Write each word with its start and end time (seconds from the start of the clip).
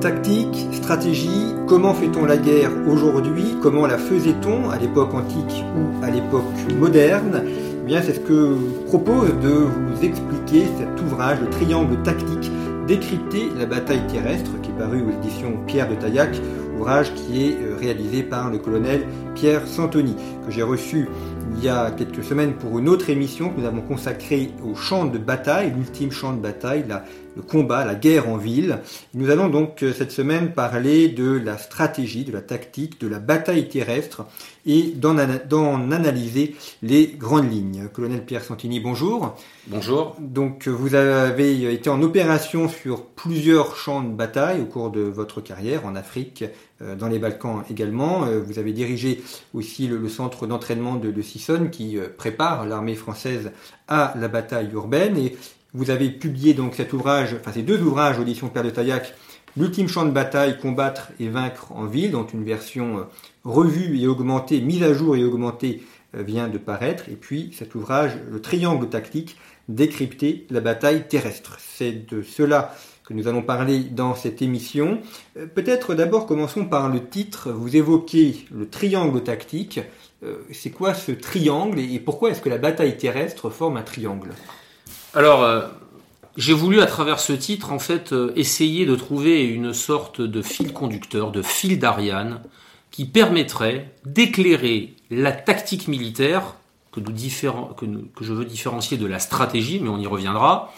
Tactique, 0.00 0.66
stratégie, 0.72 1.54
comment 1.68 1.94
fait-on 1.94 2.24
la 2.24 2.36
guerre 2.36 2.72
aujourd'hui? 2.88 3.54
Comment 3.62 3.86
la 3.86 3.96
faisait-on 3.96 4.70
à 4.70 4.78
l'époque 4.78 5.14
antique 5.14 5.64
ou 5.76 6.04
à 6.04 6.10
l'époque 6.10 6.42
moderne? 6.76 7.44
Eh 7.88 8.02
c'est 8.02 8.14
ce 8.14 8.20
que 8.20 8.56
propose 8.86 9.30
de 9.40 9.48
vous 9.50 10.04
expliquer 10.04 10.66
cet 10.76 11.00
ouvrage, 11.00 11.38
le 11.40 11.48
triangle 11.48 12.02
tactique, 12.02 12.50
décrypter 12.88 13.50
la 13.56 13.66
bataille 13.66 14.04
terrestre, 14.08 14.50
paru 14.78 15.02
aux 15.02 15.10
éditions 15.10 15.58
Pierre 15.66 15.88
de 15.88 15.96
Taillac, 15.96 16.40
ouvrage 16.76 17.12
qui 17.14 17.48
est 17.48 17.56
euh, 17.60 17.76
réalisé 17.76 18.22
par 18.22 18.50
le 18.50 18.58
colonel 18.58 19.04
Pierre 19.34 19.66
Santoni, 19.66 20.14
que 20.46 20.50
j'ai 20.50 20.62
reçu 20.62 21.08
il 21.56 21.64
y 21.64 21.68
a 21.68 21.90
quelques 21.90 22.22
semaines 22.24 22.54
pour 22.54 22.78
une 22.78 22.88
autre 22.88 23.10
émission 23.10 23.50
que 23.50 23.60
nous 23.60 23.66
avons 23.66 23.82
consacrée 23.82 24.50
au 24.64 24.74
champ 24.74 25.04
de 25.04 25.18
bataille, 25.18 25.72
l'ultime 25.76 26.10
champ 26.10 26.32
de 26.32 26.40
bataille, 26.40 26.84
la, 26.88 27.04
le 27.36 27.42
combat, 27.42 27.84
la 27.84 27.94
guerre 27.94 28.28
en 28.28 28.36
ville. 28.36 28.80
Nous 29.14 29.30
allons 29.30 29.48
donc 29.48 29.82
euh, 29.82 29.92
cette 29.92 30.10
semaine 30.10 30.52
parler 30.52 31.08
de 31.08 31.30
la 31.30 31.56
stratégie, 31.56 32.24
de 32.24 32.32
la 32.32 32.40
tactique, 32.40 33.00
de 33.00 33.08
la 33.08 33.18
bataille 33.18 33.68
terrestre 33.68 34.26
et 34.66 34.92
d'en 34.94 35.16
analyser 35.18 36.56
les 36.82 37.06
grandes 37.06 37.50
lignes. 37.50 37.88
Colonel 37.92 38.24
Pierre 38.24 38.44
Santini, 38.44 38.80
bonjour. 38.80 39.34
Bonjour. 39.68 40.16
Donc 40.20 40.68
vous 40.68 40.94
avez 40.94 41.72
été 41.72 41.88
en 41.88 42.02
opération 42.02 42.68
sur 42.68 43.04
plusieurs 43.04 43.76
champs 43.76 44.02
de 44.02 44.12
bataille 44.12 44.60
au 44.60 44.66
cours 44.66 44.90
de 44.90 45.00
votre 45.00 45.40
carrière 45.40 45.86
en 45.86 45.94
Afrique, 45.96 46.44
dans 46.80 47.08
les 47.08 47.18
Balkans 47.18 47.64
également. 47.70 48.24
Euh, 48.24 48.40
vous 48.40 48.58
avez 48.58 48.72
dirigé 48.72 49.22
aussi 49.54 49.86
le, 49.86 50.08
centre 50.08 50.46
d'entraînement 50.46 50.96
de, 50.96 51.10
de 51.10 51.22
Sissonne 51.22 51.70
qui 51.70 51.98
prépare 52.16 52.66
l'armée 52.66 52.94
française 52.94 53.52
à 53.88 54.14
la 54.16 54.28
bataille 54.28 54.70
urbaine 54.72 55.16
et 55.16 55.36
vous 55.74 55.90
avez 55.90 56.10
publié 56.10 56.54
donc 56.54 56.74
cet 56.74 56.92
ouvrage, 56.92 57.36
enfin 57.38 57.52
ces 57.52 57.62
deux 57.62 57.80
ouvrages 57.82 58.18
audition 58.18 58.48
Père 58.48 58.62
de 58.64 58.70
Taillac, 58.70 59.14
L'ultime 59.56 59.88
champ 59.88 60.04
de 60.04 60.12
bataille, 60.12 60.56
combattre 60.58 61.10
et 61.18 61.28
vaincre 61.28 61.72
en 61.72 61.86
ville, 61.86 62.12
dont 62.12 62.26
une 62.26 62.44
version 62.44 62.98
euh, 62.98 63.02
revue 63.44 63.98
et 63.98 64.06
augmentée, 64.06 64.60
mise 64.60 64.84
à 64.84 64.94
jour 64.94 65.16
et 65.16 65.24
augmentée 65.24 65.82
euh, 66.14 66.22
vient 66.22 66.46
de 66.46 66.58
paraître. 66.58 67.08
Et 67.08 67.16
puis 67.16 67.50
cet 67.58 67.74
ouvrage, 67.74 68.12
Le 68.30 68.40
triangle 68.40 68.88
tactique, 68.88 69.36
décrypter 69.68 70.46
la 70.50 70.60
bataille 70.60 71.08
terrestre. 71.08 71.56
C'est 71.58 72.08
de 72.08 72.22
cela 72.22 72.72
que 73.08 73.14
nous 73.14 73.26
allons 73.26 73.42
parler 73.42 73.80
dans 73.80 74.14
cette 74.14 74.42
émission. 74.42 75.00
Euh, 75.36 75.46
peut-être 75.46 75.94
d'abord 75.94 76.26
commençons 76.26 76.66
par 76.66 76.88
le 76.88 77.08
titre. 77.08 77.50
Vous 77.50 77.74
évoquez 77.74 78.46
le 78.52 78.68
triangle 78.68 79.22
tactique. 79.22 79.80
C'est 80.50 80.70
quoi 80.70 80.94
ce 80.94 81.12
triangle 81.12 81.78
et 81.78 82.00
pourquoi 82.00 82.30
est-ce 82.30 82.40
que 82.40 82.48
la 82.48 82.58
bataille 82.58 82.96
terrestre 82.96 83.50
forme 83.50 83.76
un 83.76 83.82
triangle? 83.82 84.30
Alors, 85.14 85.42
euh, 85.42 85.62
j'ai 86.36 86.52
voulu 86.52 86.80
à 86.80 86.86
travers 86.86 87.18
ce 87.18 87.32
titre, 87.32 87.72
en 87.72 87.78
fait, 87.78 88.12
euh, 88.12 88.32
essayer 88.36 88.86
de 88.86 88.94
trouver 88.94 89.44
une 89.44 89.72
sorte 89.72 90.20
de 90.20 90.42
fil 90.42 90.72
conducteur, 90.72 91.32
de 91.32 91.42
fil 91.42 91.78
d'Ariane, 91.78 92.42
qui 92.90 93.04
permettrait 93.06 93.92
d'éclairer 94.04 94.94
la 95.10 95.32
tactique 95.32 95.88
militaire, 95.88 96.54
que, 96.92 97.00
je 98.20 98.32
veux 98.32 98.44
différencier 98.44 98.98
de 98.98 99.06
la 99.06 99.18
stratégie, 99.18 99.80
mais 99.80 99.88
on 99.88 99.98
y 99.98 100.06
reviendra, 100.06 100.72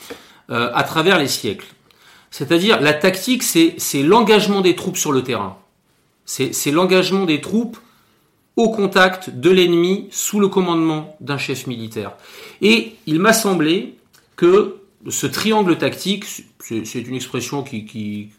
euh, 0.51 0.71
à 0.75 0.85
travers 0.85 1.19
les 1.19 1.29
siècles. 1.29 1.67
C'est-à-dire, 2.31 2.81
la 2.81 2.93
tactique, 2.93 3.43
c'est 3.43 4.03
l'engagement 4.03 4.61
des 4.61 4.77
troupes 4.77 4.97
sur 4.97 5.13
le 5.13 5.23
terrain. 5.23 5.59
C'est 6.25 6.71
l'engagement 6.71 7.25
des 7.25 7.41
troupes 7.41 7.79
au 8.57 8.71
contact 8.71 9.31
de 9.31 9.51
l'ennemi 9.51 10.09
sous 10.11 10.39
le 10.39 10.49
commandement 10.49 11.17
d'un 11.21 11.39
chef 11.39 11.67
militaire. 11.67 12.13
Et 12.61 12.95
il 13.07 13.19
m'a 13.19 13.33
semblé 13.33 13.97
que 14.37 14.77
ce 15.09 15.27
triangle 15.27 15.79
tactique, 15.79 16.25
c'est 16.61 17.01
une 17.01 17.15
expression 17.15 17.63
qui, 17.63 18.31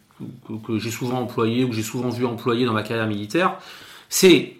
que, 0.66 0.78
j'ai 0.78 0.90
souvent 0.90 1.20
employée, 1.20 1.64
ou 1.64 1.68
que 1.68 1.74
j'ai 1.74 1.82
souvent 1.82 2.08
vu 2.08 2.24
employer 2.24 2.64
dans 2.64 2.72
ma 2.72 2.82
carrière 2.82 3.06
militaire, 3.06 3.58
c'est 4.08 4.56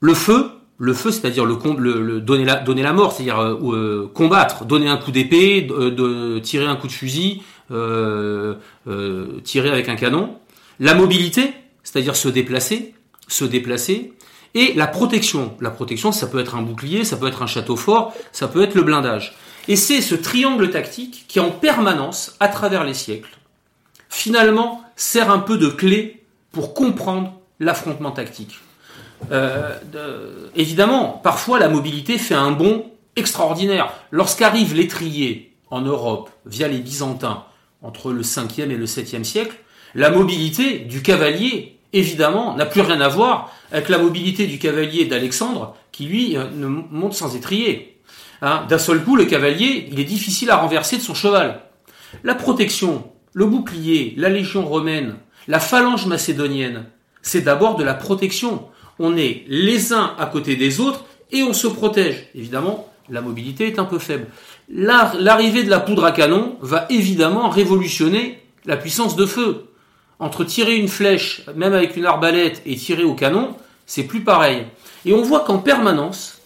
le 0.00 0.14
feu, 0.14 0.50
le 0.80 0.94
feu, 0.94 1.10
c'est-à-dire 1.10 1.46
donner, 1.46 2.44
la, 2.82 2.92
mort, 2.94 3.12
c'est-à-dire 3.12 3.38
euh, 3.38 3.58
euh, 3.64 4.10
combattre, 4.14 4.64
donner 4.64 4.88
un 4.88 4.96
coup 4.96 5.10
d'épée, 5.10 5.60
de, 5.60 6.38
tirer 6.38 6.64
un 6.64 6.76
coup 6.76 6.86
de 6.86 6.92
fusil, 6.92 7.42
euh, 7.70 8.54
tirer 9.44 9.68
avec 9.68 9.90
un 9.90 9.94
canon. 9.94 10.38
La 10.80 10.94
mobilité, 10.94 11.52
c'est-à-dire 11.82 12.16
se 12.16 12.30
déplacer, 12.30 12.94
se 13.28 13.44
déplacer, 13.44 14.14
et 14.54 14.72
la 14.72 14.86
protection. 14.86 15.54
La 15.60 15.68
protection, 15.68 16.12
ça 16.12 16.26
peut 16.26 16.38
être 16.38 16.54
un 16.54 16.62
bouclier, 16.62 17.04
ça 17.04 17.18
peut 17.18 17.26
être 17.26 17.42
un 17.42 17.46
château 17.46 17.76
fort, 17.76 18.14
ça 18.32 18.48
peut 18.48 18.62
être 18.62 18.74
le 18.74 18.82
blindage. 18.82 19.36
Et 19.68 19.76
c'est 19.76 20.00
ce 20.00 20.14
triangle 20.14 20.70
tactique 20.70 21.26
qui, 21.28 21.40
en 21.40 21.50
permanence, 21.50 22.36
à 22.40 22.48
travers 22.48 22.84
les 22.84 22.94
siècles, 22.94 23.36
finalement, 24.08 24.82
sert 24.96 25.30
un 25.30 25.40
peu 25.40 25.58
de 25.58 25.68
clé 25.68 26.24
pour 26.52 26.72
comprendre 26.72 27.38
l'affrontement 27.60 28.12
tactique. 28.12 28.60
Euh, 29.32 30.48
évidemment, 30.56 31.20
parfois 31.22 31.58
la 31.58 31.68
mobilité 31.68 32.18
fait 32.18 32.34
un 32.34 32.50
bond 32.50 32.86
extraordinaire. 33.16 33.92
Lorsqu'arrive 34.10 34.74
l'étrier 34.74 35.54
en 35.70 35.80
Europe 35.80 36.30
via 36.46 36.68
les 36.68 36.78
Byzantins 36.78 37.44
entre 37.82 38.12
le 38.12 38.22
5e 38.22 38.70
et 38.70 38.76
le 38.76 38.86
7e 38.86 39.24
siècle, 39.24 39.56
la 39.94 40.10
mobilité 40.10 40.80
du 40.80 41.02
cavalier, 41.02 41.78
évidemment, 41.92 42.54
n'a 42.56 42.66
plus 42.66 42.80
rien 42.80 43.00
à 43.00 43.08
voir 43.08 43.52
avec 43.72 43.88
la 43.88 43.98
mobilité 43.98 44.46
du 44.46 44.58
cavalier 44.58 45.06
d'Alexandre 45.06 45.74
qui, 45.92 46.04
lui, 46.06 46.36
euh, 46.36 46.44
ne 46.54 46.66
monte 46.66 47.14
sans 47.14 47.34
étrier. 47.36 47.98
Hein, 48.42 48.64
d'un 48.68 48.78
seul 48.78 49.02
coup, 49.02 49.16
le 49.16 49.24
cavalier, 49.24 49.88
il 49.90 50.00
est 50.00 50.04
difficile 50.04 50.50
à 50.50 50.56
renverser 50.56 50.96
de 50.96 51.02
son 51.02 51.14
cheval. 51.14 51.60
La 52.24 52.34
protection, 52.34 53.10
le 53.32 53.46
bouclier, 53.46 54.14
la 54.16 54.28
légion 54.28 54.64
romaine, 54.66 55.16
la 55.46 55.60
phalange 55.60 56.06
macédonienne, 56.06 56.86
c'est 57.22 57.42
d'abord 57.42 57.76
de 57.76 57.84
la 57.84 57.94
protection. 57.94 58.66
On 59.02 59.16
est 59.16 59.44
les 59.48 59.94
uns 59.94 60.14
à 60.18 60.26
côté 60.26 60.56
des 60.56 60.78
autres 60.78 61.06
et 61.32 61.42
on 61.42 61.54
se 61.54 61.66
protège. 61.66 62.26
Évidemment, 62.34 62.86
la 63.08 63.22
mobilité 63.22 63.66
est 63.66 63.78
un 63.78 63.86
peu 63.86 63.98
faible. 63.98 64.26
L'arrivée 64.68 65.64
de 65.64 65.70
la 65.70 65.80
poudre 65.80 66.04
à 66.04 66.12
canon 66.12 66.58
va 66.60 66.84
évidemment 66.90 67.48
révolutionner 67.48 68.38
la 68.66 68.76
puissance 68.76 69.16
de 69.16 69.24
feu. 69.24 69.64
Entre 70.18 70.44
tirer 70.44 70.76
une 70.76 70.88
flèche, 70.88 71.46
même 71.56 71.72
avec 71.72 71.96
une 71.96 72.04
arbalète, 72.04 72.60
et 72.66 72.76
tirer 72.76 73.04
au 73.04 73.14
canon, 73.14 73.56
c'est 73.86 74.04
plus 74.04 74.20
pareil. 74.20 74.66
Et 75.06 75.14
on 75.14 75.22
voit 75.22 75.40
qu'en 75.40 75.58
permanence, 75.58 76.38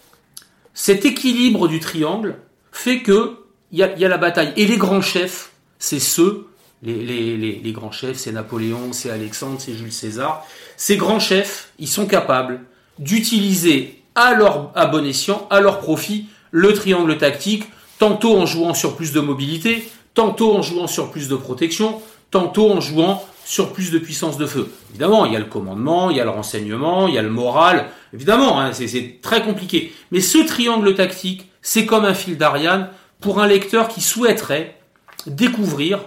cet 0.74 1.04
équilibre 1.04 1.66
du 1.66 1.80
triangle 1.80 2.36
fait 2.70 3.00
que 3.00 3.36
il 3.72 3.78
y 3.78 3.82
a, 3.82 4.08
la 4.08 4.18
bataille. 4.18 4.52
Et 4.56 4.66
les 4.66 4.76
grands 4.76 5.02
chefs, 5.02 5.50
c'est 5.80 5.98
ceux, 5.98 6.46
les, 6.84 7.72
grands 7.72 7.92
chefs, 7.92 8.18
c'est 8.18 8.32
Napoléon, 8.32 8.92
c'est 8.92 9.10
Alexandre, 9.10 9.56
c'est 9.58 9.74
Jules 9.74 9.92
César. 9.92 10.46
Ces 10.76 10.96
grands 10.96 11.20
chefs, 11.20 11.70
ils 11.78 11.88
sont 11.88 12.06
capables 12.06 12.60
d'utiliser 12.98 14.02
à 14.14 14.34
leur 14.34 14.72
bon 14.92 15.04
escient, 15.06 15.46
à 15.50 15.60
leur 15.60 15.80
profit, 15.80 16.26
le 16.50 16.72
triangle 16.72 17.16
tactique, 17.18 17.64
tantôt 17.98 18.36
en 18.36 18.46
jouant 18.46 18.74
sur 18.74 18.96
plus 18.96 19.12
de 19.12 19.20
mobilité, 19.20 19.88
tantôt 20.14 20.54
en 20.54 20.62
jouant 20.62 20.86
sur 20.86 21.10
plus 21.10 21.28
de 21.28 21.36
protection, 21.36 22.00
tantôt 22.30 22.70
en 22.70 22.80
jouant 22.80 23.24
sur 23.44 23.72
plus 23.72 23.90
de 23.90 23.98
puissance 23.98 24.38
de 24.38 24.46
feu. 24.46 24.72
Évidemment, 24.90 25.26
il 25.26 25.32
y 25.32 25.36
a 25.36 25.38
le 25.38 25.44
commandement, 25.46 26.10
il 26.10 26.16
y 26.16 26.20
a 26.20 26.24
le 26.24 26.30
renseignement, 26.30 27.08
il 27.08 27.14
y 27.14 27.18
a 27.18 27.22
le 27.22 27.30
moral. 27.30 27.86
Évidemment, 28.12 28.60
hein, 28.60 28.72
c'est 28.72 29.18
très 29.20 29.42
compliqué. 29.42 29.92
Mais 30.12 30.20
ce 30.20 30.38
triangle 30.38 30.94
tactique, 30.94 31.50
c'est 31.60 31.86
comme 31.86 32.04
un 32.04 32.14
fil 32.14 32.38
d'Ariane 32.38 32.88
pour 33.20 33.40
un 33.40 33.46
lecteur 33.46 33.88
qui 33.88 34.00
souhaiterait 34.00 34.78
découvrir 35.26 36.00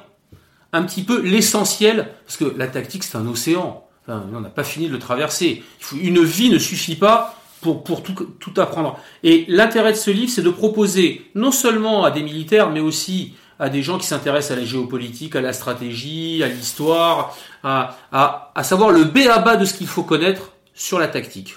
un 0.73 0.83
petit 0.83 1.03
peu 1.03 1.21
l'essentiel, 1.21 2.09
parce 2.25 2.37
que 2.37 2.53
la 2.57 2.67
tactique, 2.67 3.03
c'est 3.03 3.17
un 3.17 3.27
océan. 3.27 3.85
on 4.07 4.39
n'a 4.41 4.49
pas 4.49 4.63
fini 4.63 4.87
de 4.87 4.93
le 4.93 4.99
traverser. 4.99 5.63
une 5.99 6.23
vie 6.23 6.49
ne 6.49 6.59
suffit 6.59 6.95
pas 6.95 7.35
pour, 7.61 7.83
pour 7.83 8.03
tout, 8.03 8.13
tout 8.39 8.53
apprendre. 8.57 8.99
Et 9.23 9.45
l'intérêt 9.47 9.91
de 9.91 9.97
ce 9.97 10.11
livre, 10.11 10.31
c'est 10.31 10.41
de 10.41 10.49
proposer 10.49 11.29
non 11.35 11.51
seulement 11.51 12.03
à 12.03 12.11
des 12.11 12.23
militaires, 12.23 12.69
mais 12.69 12.79
aussi 12.79 13.33
à 13.59 13.69
des 13.69 13.81
gens 13.81 13.97
qui 13.97 14.05
s'intéressent 14.05 14.57
à 14.57 14.59
la 14.59 14.65
géopolitique, 14.65 15.35
à 15.35 15.41
la 15.41 15.53
stratégie, 15.53 16.43
à 16.43 16.47
l'histoire, 16.47 17.35
à, 17.63 17.97
à, 18.11 18.51
à, 18.53 18.63
savoir 18.63 18.91
le 18.91 19.03
B 19.03 19.19
à 19.29 19.39
bas 19.39 19.55
de 19.55 19.65
ce 19.65 19.73
qu'il 19.73 19.87
faut 19.87 20.03
connaître 20.03 20.51
sur 20.75 20.99
la 20.99 21.07
tactique. 21.07 21.55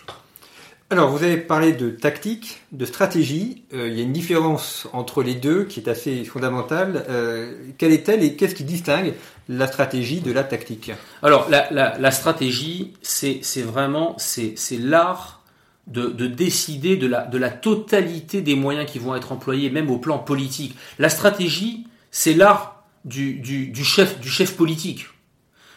Alors, 0.92 1.08
vous 1.10 1.22
avez 1.22 1.37
parlé 1.37 1.72
de 1.72 1.88
tactique, 1.90 2.62
de 2.72 2.84
stratégie. 2.84 3.62
Euh, 3.72 3.87
il 3.87 3.94
y 3.94 4.00
a 4.00 4.02
une 4.02 4.12
différence 4.12 4.88
entre 4.92 5.22
les 5.22 5.37
deux 5.37 5.62
qui 5.62 5.78
est 5.78 5.88
assez 5.88 6.25
fondamentale. 6.25 7.06
Euh, 7.08 7.54
quelle 7.78 7.92
est-elle 7.92 8.25
et 8.25 8.34
qu'est-ce 8.34 8.56
qui 8.56 8.64
distingue 8.64 9.14
la 9.48 9.69
stratégie 9.69 10.20
de 10.20 10.32
la 10.32 10.42
tactique? 10.42 10.90
Alors, 11.22 11.48
la, 11.48 12.10
stratégie, 12.10 12.94
c'est 13.02 13.62
vraiment 13.62 14.16
c'est 14.19 14.56
l'art 14.72 15.44
de, 15.87 16.08
décider 16.26 16.96
de 16.96 17.06
la, 17.06 17.25
de 17.25 17.38
la 17.38 17.50
totalité 17.50 18.42
des 18.42 18.56
moyens 18.56 18.90
qui 18.90 18.98
vont 18.98 19.14
être 19.14 19.31
employés, 19.31 19.70
même 19.70 19.90
au 19.90 19.98
plan 19.98 20.19
politique. 20.19 20.76
La 20.98 21.08
stratégie, 21.08 21.87
c'est 22.10 22.34
l'art 22.34 22.82
du, 23.04 23.72
chef, 23.84 24.19
du 24.19 24.28
chef 24.28 24.56
politique. 24.56 25.06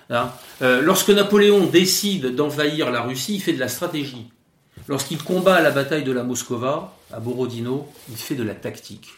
Hein 0.09 0.31
euh, 0.63 0.81
lorsque 0.81 1.11
Napoléon 1.11 1.67
décide 1.67 2.33
d'envahir 2.33 2.89
la 2.89 3.01
Russie, 3.01 3.35
il 3.35 3.41
fait 3.41 3.53
de 3.53 3.59
la 3.59 3.67
stratégie. 3.67 4.31
Lorsqu'il 4.87 5.21
combat 5.21 5.55
à 5.55 5.61
la 5.61 5.71
bataille 5.71 6.03
de 6.03 6.11
la 6.11 6.23
Moscova, 6.23 6.93
à 7.13 7.19
Borodino, 7.19 7.87
il 8.09 8.17
fait 8.17 8.35
de 8.35 8.43
la 8.43 8.53
tactique. 8.53 9.09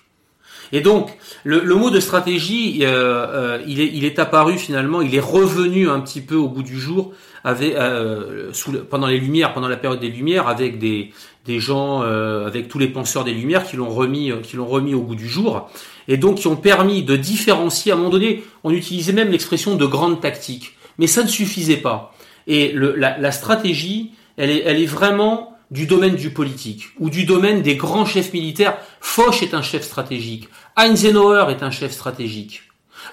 Et 0.72 0.82
donc, 0.82 1.18
le, 1.44 1.62
mot 1.76 1.90
de 1.90 2.00
stratégie, 2.00 2.80
euh, 2.82 2.88
euh, 2.88 3.64
il, 3.68 4.06
est, 4.06 4.20
apparu 4.20 4.58
finalement, 4.58 5.02
il 5.02 5.14
est 5.16 5.20
revenu 5.20 5.90
un 5.90 6.00
petit 6.00 6.22
peu 6.22 6.36
au 6.36 6.48
bout 6.48 6.64
du 6.64 6.80
jour 6.80 7.14
avec, 7.44 7.76
euh, 7.76 8.52
pendant 8.90 9.08
les 9.08 9.20
Lumières, 9.20 9.54
pendant 9.54 9.68
la 9.68 9.78
période 9.78 10.00
des 10.00 10.10
Lumières, 10.10 10.48
avec 10.48 10.80
des, 10.80 11.12
gens, 11.60 12.02
avec 12.02 12.68
tous 12.68 12.80
les 12.80 12.88
penseurs 12.88 13.24
des 13.24 13.34
Lumières 13.34 13.64
qui 13.66 13.76
l'ont 13.76 13.90
remis, 13.90 14.32
qui 14.44 14.56
l'ont 14.56 14.66
remis 14.66 14.96
au 14.96 15.02
bout 15.02 15.16
du 15.16 15.28
jour, 15.28 15.70
et 16.08 16.18
donc 16.18 16.38
qui 16.38 16.48
ont 16.48 16.56
permis 16.56 17.04
de 17.04 17.16
différencier. 17.16 17.92
À 17.92 17.96
un 17.96 17.98
moment 18.00 18.10
donné, 18.10 18.44
on 18.64 18.72
utilisait 18.72 19.14
même 19.14 19.30
l'expression 19.30 19.76
de 19.76 19.86
grande 19.86 20.22
tactique, 20.22 20.76
mais 20.98 21.08
ça 21.08 21.22
ne 21.22 21.28
suffisait 21.28 21.78
pas. 21.78 22.16
Et 22.48 22.74
la, 22.74 23.32
stratégie, 23.32 24.12
elle 24.38 24.50
est 24.50 24.86
vraiment 24.86 25.55
du 25.72 25.88
domaine 25.88 26.16
du 26.16 26.32
politique 26.32 26.90
ou 27.00 27.10
du 27.10 27.26
domaine 27.26 27.62
des 27.62 27.76
grands 27.76 28.06
chefs 28.06 28.34
militaires. 28.34 28.78
Foch 29.00 29.42
est 29.42 29.54
un 29.54 29.62
chef 29.62 29.84
stratégique, 29.84 30.50
Eisenhower 30.78 31.48
est 31.50 31.64
un 31.64 31.72
chef 31.72 31.92
stratégique. 31.92 32.64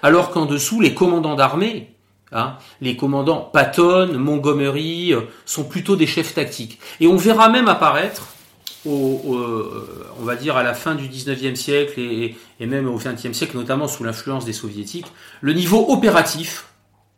Alors 0.02 0.30
qu'en 0.30 0.46
dessous, 0.46 0.80
les 0.80 0.94
commandants 0.94 1.34
d'armée, 1.34 1.94
hein, 2.32 2.56
les 2.80 2.96
commandants 2.96 3.40
Patton, 3.40 4.18
Montgomery, 4.18 5.12
euh, 5.12 5.22
sont 5.44 5.64
plutôt 5.64 5.96
des 5.96 6.06
chefs 6.06 6.34
tactiques. 6.34 6.78
Et 7.00 7.06
on 7.06 7.16
verra 7.16 7.48
même 7.48 7.68
apparaître, 7.68 8.28
au, 8.84 9.36
euh, 9.36 10.08
on 10.20 10.24
va 10.24 10.34
dire 10.34 10.56
à 10.56 10.62
la 10.62 10.74
fin 10.74 10.94
du 10.94 11.08
19e 11.08 11.54
siècle 11.54 12.00
et, 12.00 12.36
et 12.58 12.66
même 12.66 12.88
au 12.88 12.98
20e 12.98 13.32
siècle, 13.32 13.56
notamment 13.56 13.86
sous 13.86 14.02
l'influence 14.02 14.44
des 14.44 14.52
soviétiques, 14.52 15.06
le 15.40 15.52
niveau 15.52 15.86
opératif, 15.88 16.66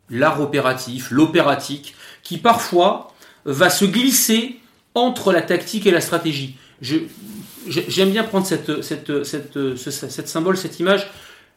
l'art 0.09 0.41
opératif, 0.41 1.09
l'opératique, 1.11 1.95
qui 2.21 2.37
parfois 2.37 3.13
va 3.45 3.69
se 3.69 3.85
glisser 3.85 4.59
entre 4.95 5.31
la 5.31 5.41
tactique 5.41 5.85
et 5.85 5.91
la 5.91 6.01
stratégie. 6.01 6.55
j'aime 6.81 8.11
bien 8.11 8.23
prendre 8.23 8.47
cette, 8.47 10.27
symbole, 10.27 10.57
cette 10.57 10.79
image. 10.79 11.07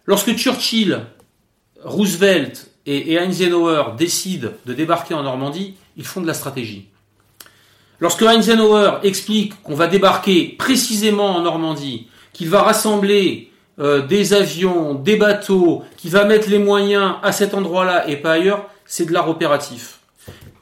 Lorsque 0.07 0.37
Churchill, 0.37 1.01
Roosevelt 1.83 2.71
et, 2.85 3.15
Eisenhower 3.15 3.95
décident 3.97 4.51
de 4.67 4.75
débarquer 4.75 5.15
en 5.15 5.23
Normandie, 5.23 5.75
ils 5.97 6.05
font 6.05 6.21
de 6.21 6.27
la 6.27 6.35
stratégie. 6.35 6.89
Lorsque 8.01 8.23
Eisenhower 8.23 8.99
explique 9.03 9.61
qu'on 9.63 9.75
va 9.75 9.87
débarquer 9.87 10.55
précisément 10.59 11.37
en 11.37 11.41
Normandie, 11.43 12.09
qu'il 12.33 12.49
va 12.49 12.63
rassembler 12.63 13.51
euh, 13.81 14.07
des 14.07 14.33
avions, 14.33 14.95
des 14.95 15.17
bateaux, 15.17 15.85
qu'il 15.97 16.11
va 16.11 16.25
mettre 16.25 16.49
les 16.49 16.59
moyens 16.59 17.15
à 17.23 17.33
cet 17.33 17.55
endroit-là 17.55 18.09
et 18.09 18.17
pas 18.17 18.33
ailleurs, 18.33 18.69
c'est 18.87 19.05
de 19.05 19.13
l'art 19.13 19.29
opératif. 19.29 19.98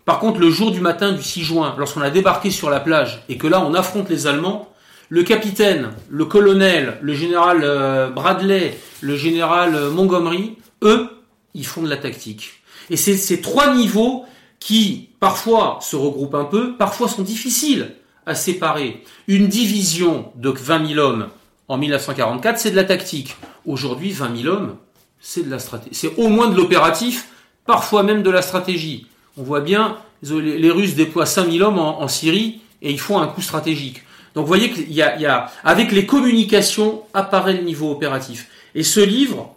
Par 0.07 0.21
contre, 0.21 0.39
le 0.39 0.51
jour 0.51 0.71
du 0.71 0.81
matin 0.81 1.13
du 1.13 1.23
6 1.23 1.43
juin, 1.43 1.75
lorsqu'on 1.77 2.01
a 2.01 2.11
débarqué 2.11 2.51
sur 2.51 2.71
la 2.71 2.79
plage 2.79 3.25
et 3.29 3.37
que 3.37 3.49
là 3.49 3.61
on 3.61 3.75
affronte 3.75 4.09
les 4.09 4.29
Allemands, 4.29 4.73
le 5.09 5.25
capitaine, 5.25 5.91
le 6.09 6.25
colonel, 6.25 6.97
le 7.03 7.13
général 7.13 7.63
euh, 7.65 8.09
Bradley, 8.09 8.79
le 9.01 9.17
général 9.17 9.75
euh, 9.75 9.91
Montgomery, 9.91 10.59
eux, 10.83 11.11
ils 11.55 11.67
font 11.67 11.83
de 11.83 11.91
la 11.91 11.97
tactique. 11.97 12.63
Et 12.89 12.97
c'est 12.97 13.17
ces 13.17 13.41
trois 13.41 13.75
niveaux 13.75 14.25
qui, 14.61 15.09
parfois, 15.19 15.81
se 15.83 15.97
regroupent 15.97 16.37
un 16.37 16.45
peu, 16.45 16.77
parfois 16.77 17.09
sont 17.09 17.23
difficiles 17.23 17.97
à 18.27 18.37
séparer. 18.37 19.03
Une 19.27 19.49
division 19.49 20.31
de 20.37 20.51
20 20.51 20.87
000 20.87 21.01
hommes 21.01 21.29
en 21.67 21.79
1944, 21.79 22.61
c'est 22.61 22.71
de 22.71 22.77
la 22.77 22.85
tactique. 22.85 23.35
Aujourd'hui, 23.65 24.13
20 24.13 24.43
000 24.43 24.55
hommes, 24.55 24.77
c'est 25.19 25.45
de 25.45 25.51
la 25.51 25.59
stratégie. 25.59 25.97
C'est 25.97 26.15
au 26.17 26.29
moins 26.29 26.49
de 26.49 26.57
l'opératif, 26.57 27.27
parfois 27.67 28.05
même 28.05 28.23
de 28.23 28.31
la 28.31 28.43
stratégie 28.43 29.09
on 29.37 29.43
voit 29.43 29.61
bien, 29.61 29.99
les 30.23 30.71
Russes 30.71 30.95
déploient 30.95 31.27
5000 31.27 31.63
hommes 31.63 31.79
en, 31.79 32.09
Syrie 32.09 32.61
et 32.83 32.91
ils 32.91 33.01
font 33.01 33.19
un 33.19 33.27
coup 33.27 33.43
stratégique. 33.43 34.03
Donc 34.35 34.45
vous 34.45 34.49
voyez 34.49 34.71
qu'il 34.71 35.43
avec 35.65 35.93
les 35.93 36.07
communications 36.07 37.03
apparaît 37.15 37.55
le 37.55 37.63
niveau 37.63 37.91
opératif. 37.91 38.49
Et 38.75 38.83
ce 38.83 39.01
livre 39.01 39.55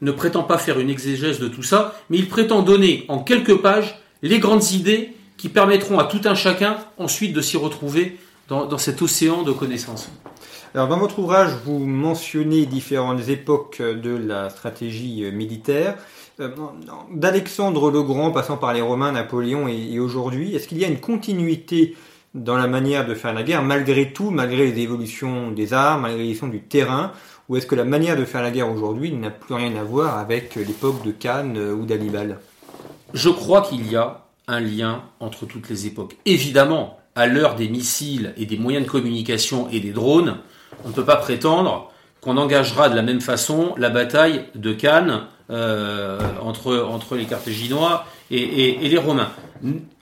ne 0.00 0.12
prétend 0.12 0.42
pas 0.42 0.58
faire 0.58 0.78
une 0.78 0.90
exégèse 0.90 1.38
de 1.38 1.48
tout 1.48 1.62
ça, 1.62 2.00
mais 2.10 2.18
il 2.18 2.28
prétend 2.28 2.62
donner 2.62 3.04
en 3.08 3.18
quelques 3.18 3.56
pages 3.56 3.98
les 4.22 4.38
grandes 4.38 4.70
idées 4.70 5.14
qui 5.36 5.48
permettront 5.48 5.98
à 5.98 6.04
tout 6.04 6.20
un 6.24 6.34
chacun 6.34 6.76
ensuite 6.98 7.32
de 7.32 7.40
s'y 7.40 7.56
retrouver 7.56 8.18
dans, 8.48 8.66
dans 8.66 8.78
cet 8.78 9.02
océan 9.02 9.42
de 9.42 9.52
connaissances. 9.52 10.08
Alors 10.74 10.88
dans 10.88 10.98
votre 10.98 11.20
ouvrage, 11.20 11.52
vous 11.64 11.78
mentionnez 11.78 12.66
différentes 12.66 13.28
époques 13.28 13.80
de 13.80 14.16
la 14.16 14.50
stratégie 14.50 15.22
militaire. 15.32 15.96
D'Alexandre 16.38 17.90
le 17.90 18.02
Grand, 18.02 18.32
passant 18.32 18.56
par 18.56 18.72
les 18.72 18.80
Romains, 18.80 19.12
Napoléon 19.12 19.68
et, 19.68 20.00
aujourd'hui, 20.00 20.54
est-ce 20.54 20.66
qu'il 20.66 20.78
y 20.78 20.84
a 20.84 20.88
une 20.88 21.00
continuité 21.00 21.96
dans 22.34 22.56
la 22.56 22.66
manière 22.66 23.06
de 23.06 23.14
faire 23.14 23.32
la 23.32 23.44
guerre, 23.44 23.62
malgré 23.62 24.12
tout, 24.12 24.30
malgré 24.30 24.72
les 24.72 24.80
évolutions 24.80 25.52
des 25.52 25.72
armes, 25.72 26.02
malgré 26.02 26.18
l'évolution 26.18 26.48
du 26.48 26.60
terrain, 26.60 27.12
ou 27.48 27.56
est-ce 27.56 27.66
que 27.66 27.76
la 27.76 27.84
manière 27.84 28.16
de 28.16 28.24
faire 28.24 28.42
la 28.42 28.50
guerre 28.50 28.68
aujourd'hui 28.68 29.12
n'a 29.12 29.30
plus 29.30 29.54
rien 29.54 29.76
à 29.76 29.84
voir 29.84 30.18
avec 30.18 30.56
l'époque 30.56 31.04
de 31.04 31.12
Cannes 31.12 31.56
euh, 31.56 31.74
ou 31.74 31.86
d'Hannibal? 31.86 32.40
Je 33.12 33.28
crois 33.28 33.62
qu'il 33.62 33.88
y 33.88 33.94
a 33.94 34.22
un 34.48 34.58
lien 34.58 35.02
entre 35.20 35.46
toutes 35.46 35.68
les 35.68 35.86
époques. 35.86 36.16
Évidemment, 36.26 36.98
à 37.14 37.28
l'heure 37.28 37.54
des 37.54 37.68
missiles 37.68 38.34
et 38.36 38.46
des 38.46 38.58
moyens 38.58 38.84
de 38.84 38.90
communication 38.90 39.68
et 39.70 39.78
des 39.78 39.92
drones, 39.92 40.38
on 40.84 40.88
ne 40.88 40.94
peut 40.94 41.04
pas 41.04 41.16
prétendre 41.16 41.92
qu'on 42.20 42.36
engagera 42.38 42.88
de 42.88 42.96
la 42.96 43.02
même 43.02 43.20
façon 43.20 43.74
la 43.76 43.90
bataille 43.90 44.46
de 44.56 44.72
Cannes 44.72 45.28
euh, 45.50 46.18
entre, 46.40 46.76
entre 46.78 47.16
les 47.16 47.26
Carthaginois 47.26 48.06
et, 48.30 48.78
les 48.80 48.98
Romains. 48.98 49.30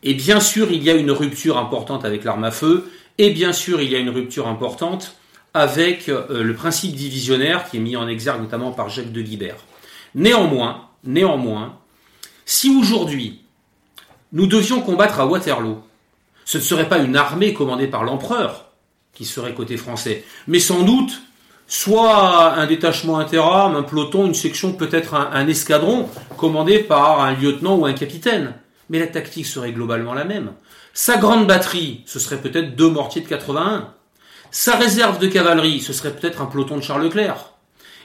Et 0.03 0.15
bien 0.15 0.41
sûr, 0.41 0.71
il 0.71 0.83
y 0.83 0.91
a 0.91 0.95
une 0.95 1.11
rupture 1.11 1.59
importante 1.59 2.05
avec 2.05 2.25
l'arme 2.25 2.45
à 2.45 2.51
feu, 2.51 2.91
et 3.19 3.31
bien 3.31 3.53
sûr, 3.53 3.81
il 3.83 3.91
y 3.91 3.97
a 3.97 3.99
une 3.99 4.11
rupture 4.11 4.47
importante 4.47 5.17
avec 5.55 6.09
euh, 6.09 6.43
le 6.43 6.55
principe 6.55 6.95
divisionnaire 6.95 7.69
qui 7.69 7.77
est 7.77 7.81
mis 7.81 7.97
en 7.97 8.09
exergue 8.09 8.41
notamment 8.41 8.73
par 8.73 8.89
Jacques 8.89 9.13
de 9.13 9.21
Guibert. 9.21 9.59
Néanmoins, 10.15 10.89
néanmoins, 11.05 11.79
si 12.45 12.71
aujourd'hui 12.71 13.41
nous 14.33 14.47
devions 14.47 14.81
combattre 14.81 15.21
à 15.21 15.27
Waterloo, 15.27 15.83
ce 16.45 16.59
ne 16.59 16.63
serait 16.63 16.89
pas 16.89 16.99
une 16.99 17.17
armée 17.17 17.53
commandée 17.53 17.87
par 17.87 18.05
l'empereur 18.05 18.67
qui 19.13 19.25
serait 19.25 19.55
côté 19.55 19.77
français, 19.77 20.25
mais 20.47 20.59
sans 20.59 20.83
doute 20.83 21.23
soit 21.73 22.53
un 22.53 22.67
détachement 22.67 23.19
interarmes, 23.19 23.77
un 23.77 23.83
peloton, 23.83 24.27
une 24.27 24.35
section, 24.35 24.75
peut-être 24.75 25.15
un, 25.15 25.49
escadron 25.49 26.07
commandé 26.37 26.81
par 26.81 27.23
un 27.23 27.33
lieutenant 27.33 27.77
ou 27.77 27.87
un 27.87 27.95
capitaine. 27.95 28.53
Mais 28.91 28.99
la 28.99 29.07
tactique 29.07 29.47
serait 29.47 29.73
globalement 29.73 30.13
la 30.13 30.25
même. 30.25 30.53
Sa 30.93 31.17
grande 31.17 31.47
batterie, 31.47 32.03
ce 32.05 32.19
serait 32.19 32.43
peut-être 32.43 32.77
deux 32.77 32.91
mortiers 32.91 33.23
de 33.23 33.27
81. 33.27 33.89
Sa 34.51 34.77
réserve 34.77 35.19
de 35.19 35.29
cavalerie, 35.29 35.81
ce 35.81 35.95
serait 35.95 36.15
peut-être 36.15 36.43
un 36.43 36.47
peloton 36.47 36.77
de 36.77 36.83
Charles 36.83 37.05
Leclerc. 37.05 37.53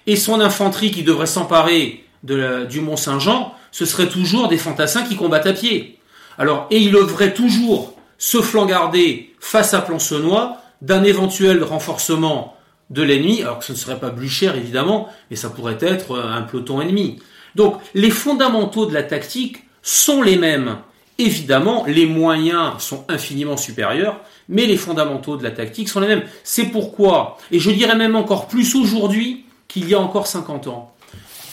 Et 0.05 0.15
son 0.15 0.39
infanterie 0.39 0.91
qui 0.91 1.03
devrait 1.03 1.25
s'emparer 1.25 2.05
du 2.23 2.79
Mont 2.79 2.95
Saint-Jean, 2.95 3.53
ce 3.71 3.83
serait 3.83 4.07
toujours 4.07 4.47
des 4.47 4.57
fantassins 4.57 5.03
qui 5.03 5.17
combattent 5.17 5.45
à 5.45 5.51
pied. 5.51 5.99
Alors, 6.37 6.67
et 6.71 6.77
il 6.77 6.93
devrait 6.93 7.33
toujours 7.33 7.97
se 8.17 8.41
flangarder 8.41 9.35
face 9.41 9.73
à 9.73 9.81
Plancenois 9.81 10.55
d'un 10.81 11.03
éventuel 11.03 11.65
renforcement 11.65 12.56
de 12.89 13.01
l'ennemi, 13.01 13.41
alors 13.41 13.59
que 13.59 13.65
ce 13.65 13.73
ne 13.73 13.77
serait 13.77 13.99
pas 13.99 14.09
Blücher 14.09 14.51
évidemment, 14.55 15.09
mais 15.29 15.35
ça 15.35 15.49
pourrait 15.49 15.77
être 15.81 16.11
euh, 16.11 16.31
un 16.31 16.41
peloton 16.41 16.81
ennemi. 16.81 17.19
Donc 17.55 17.81
les 17.93 18.11
fondamentaux 18.11 18.85
de 18.85 18.93
la 18.93 19.03
tactique 19.03 19.63
sont 19.81 20.21
les 20.21 20.37
mêmes. 20.37 20.77
Évidemment, 21.19 21.85
les 21.87 22.05
moyens 22.05 22.73
sont 22.79 23.03
infiniment 23.09 23.57
supérieurs, 23.57 24.21
mais 24.49 24.67
les 24.67 24.77
fondamentaux 24.77 25.35
de 25.35 25.43
la 25.43 25.51
tactique 25.51 25.89
sont 25.89 25.99
les 25.99 26.07
mêmes. 26.07 26.23
C'est 26.43 26.65
pourquoi, 26.65 27.37
et 27.51 27.59
je 27.59 27.71
dirais 27.71 27.95
même 27.95 28.15
encore 28.15 28.47
plus 28.47 28.75
aujourd'hui 28.75 29.45
qu'il 29.67 29.89
y 29.89 29.95
a 29.95 29.99
encore 29.99 30.27
50 30.27 30.67
ans, 30.67 30.93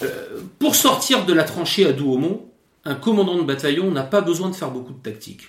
euh, 0.03 0.41
pour 0.59 0.75
sortir 0.75 1.25
de 1.25 1.33
la 1.33 1.45
tranchée 1.45 1.87
à 1.87 1.93
Douaumont, 1.93 2.45
un 2.85 2.95
commandant 2.95 3.37
de 3.37 3.43
bataillon 3.43 3.91
n'a 3.91 4.03
pas 4.03 4.21
besoin 4.21 4.51
de 4.51 4.55
faire 4.55 4.71
beaucoup 4.71 4.93
de 4.93 5.03
tactique. 5.03 5.43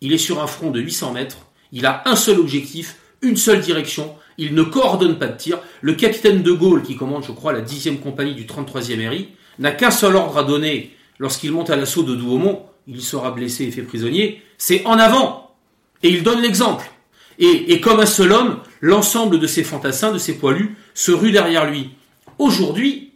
Il 0.00 0.12
est 0.12 0.18
sur 0.18 0.40
un 0.40 0.46
front 0.46 0.70
de 0.70 0.80
800 0.80 1.12
mètres, 1.12 1.38
il 1.72 1.86
a 1.86 2.02
un 2.06 2.14
seul 2.16 2.38
objectif, 2.38 2.96
une 3.20 3.36
seule 3.36 3.60
direction, 3.60 4.14
il 4.38 4.54
ne 4.54 4.62
coordonne 4.62 5.18
pas 5.18 5.28
de 5.28 5.36
tir. 5.36 5.58
Le 5.80 5.94
capitaine 5.94 6.42
de 6.42 6.52
Gaulle, 6.52 6.82
qui 6.82 6.96
commande, 6.96 7.24
je 7.24 7.32
crois, 7.32 7.52
la 7.52 7.62
10e 7.62 7.98
compagnie 8.00 8.34
du 8.34 8.44
33e 8.44 9.08
RI, 9.08 9.28
n'a 9.58 9.72
qu'un 9.72 9.90
seul 9.90 10.16
ordre 10.16 10.38
à 10.38 10.44
donner 10.44 10.94
lorsqu'il 11.18 11.52
monte 11.52 11.70
à 11.70 11.76
l'assaut 11.76 12.02
de 12.02 12.14
Douaumont. 12.14 12.62
Il 12.86 13.00
sera 13.00 13.30
blessé 13.30 13.64
et 13.64 13.70
fait 13.70 13.82
prisonnier. 13.82 14.42
C'est 14.58 14.84
en 14.84 14.98
avant 14.98 15.54
Et 16.02 16.10
il 16.10 16.22
donne 16.22 16.42
l'exemple. 16.42 16.84
Et, 17.38 17.80
comme 17.80 17.98
un 17.98 18.06
seul 18.06 18.32
homme, 18.32 18.60
l'ensemble 18.80 19.40
de 19.40 19.46
ses 19.46 19.64
fantassins, 19.64 20.12
de 20.12 20.18
ses 20.18 20.34
poilus, 20.34 20.76
se 20.94 21.10
rue 21.10 21.32
derrière 21.32 21.68
lui. 21.68 21.90
Aujourd'hui, 22.38 23.12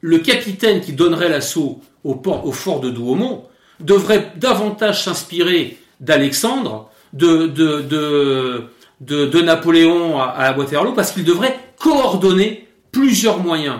le 0.00 0.18
capitaine 0.18 0.80
qui 0.80 0.92
donnerait 0.92 1.28
l'assaut 1.28 1.80
au, 2.04 2.52
fort 2.52 2.80
de 2.80 2.90
Douaumont 2.90 3.44
devrait 3.80 4.32
davantage 4.36 5.04
s'inspirer 5.04 5.76
d'Alexandre, 6.00 6.90
de, 7.12 7.46
de, 7.46 8.64
de, 9.00 9.40
Napoléon 9.40 10.18
à, 10.20 10.26
à 10.26 10.56
Waterloo, 10.56 10.92
parce 10.92 11.12
qu'il 11.12 11.24
devrait 11.24 11.58
coordonner 11.78 12.68
plusieurs 12.92 13.38
moyens. 13.38 13.78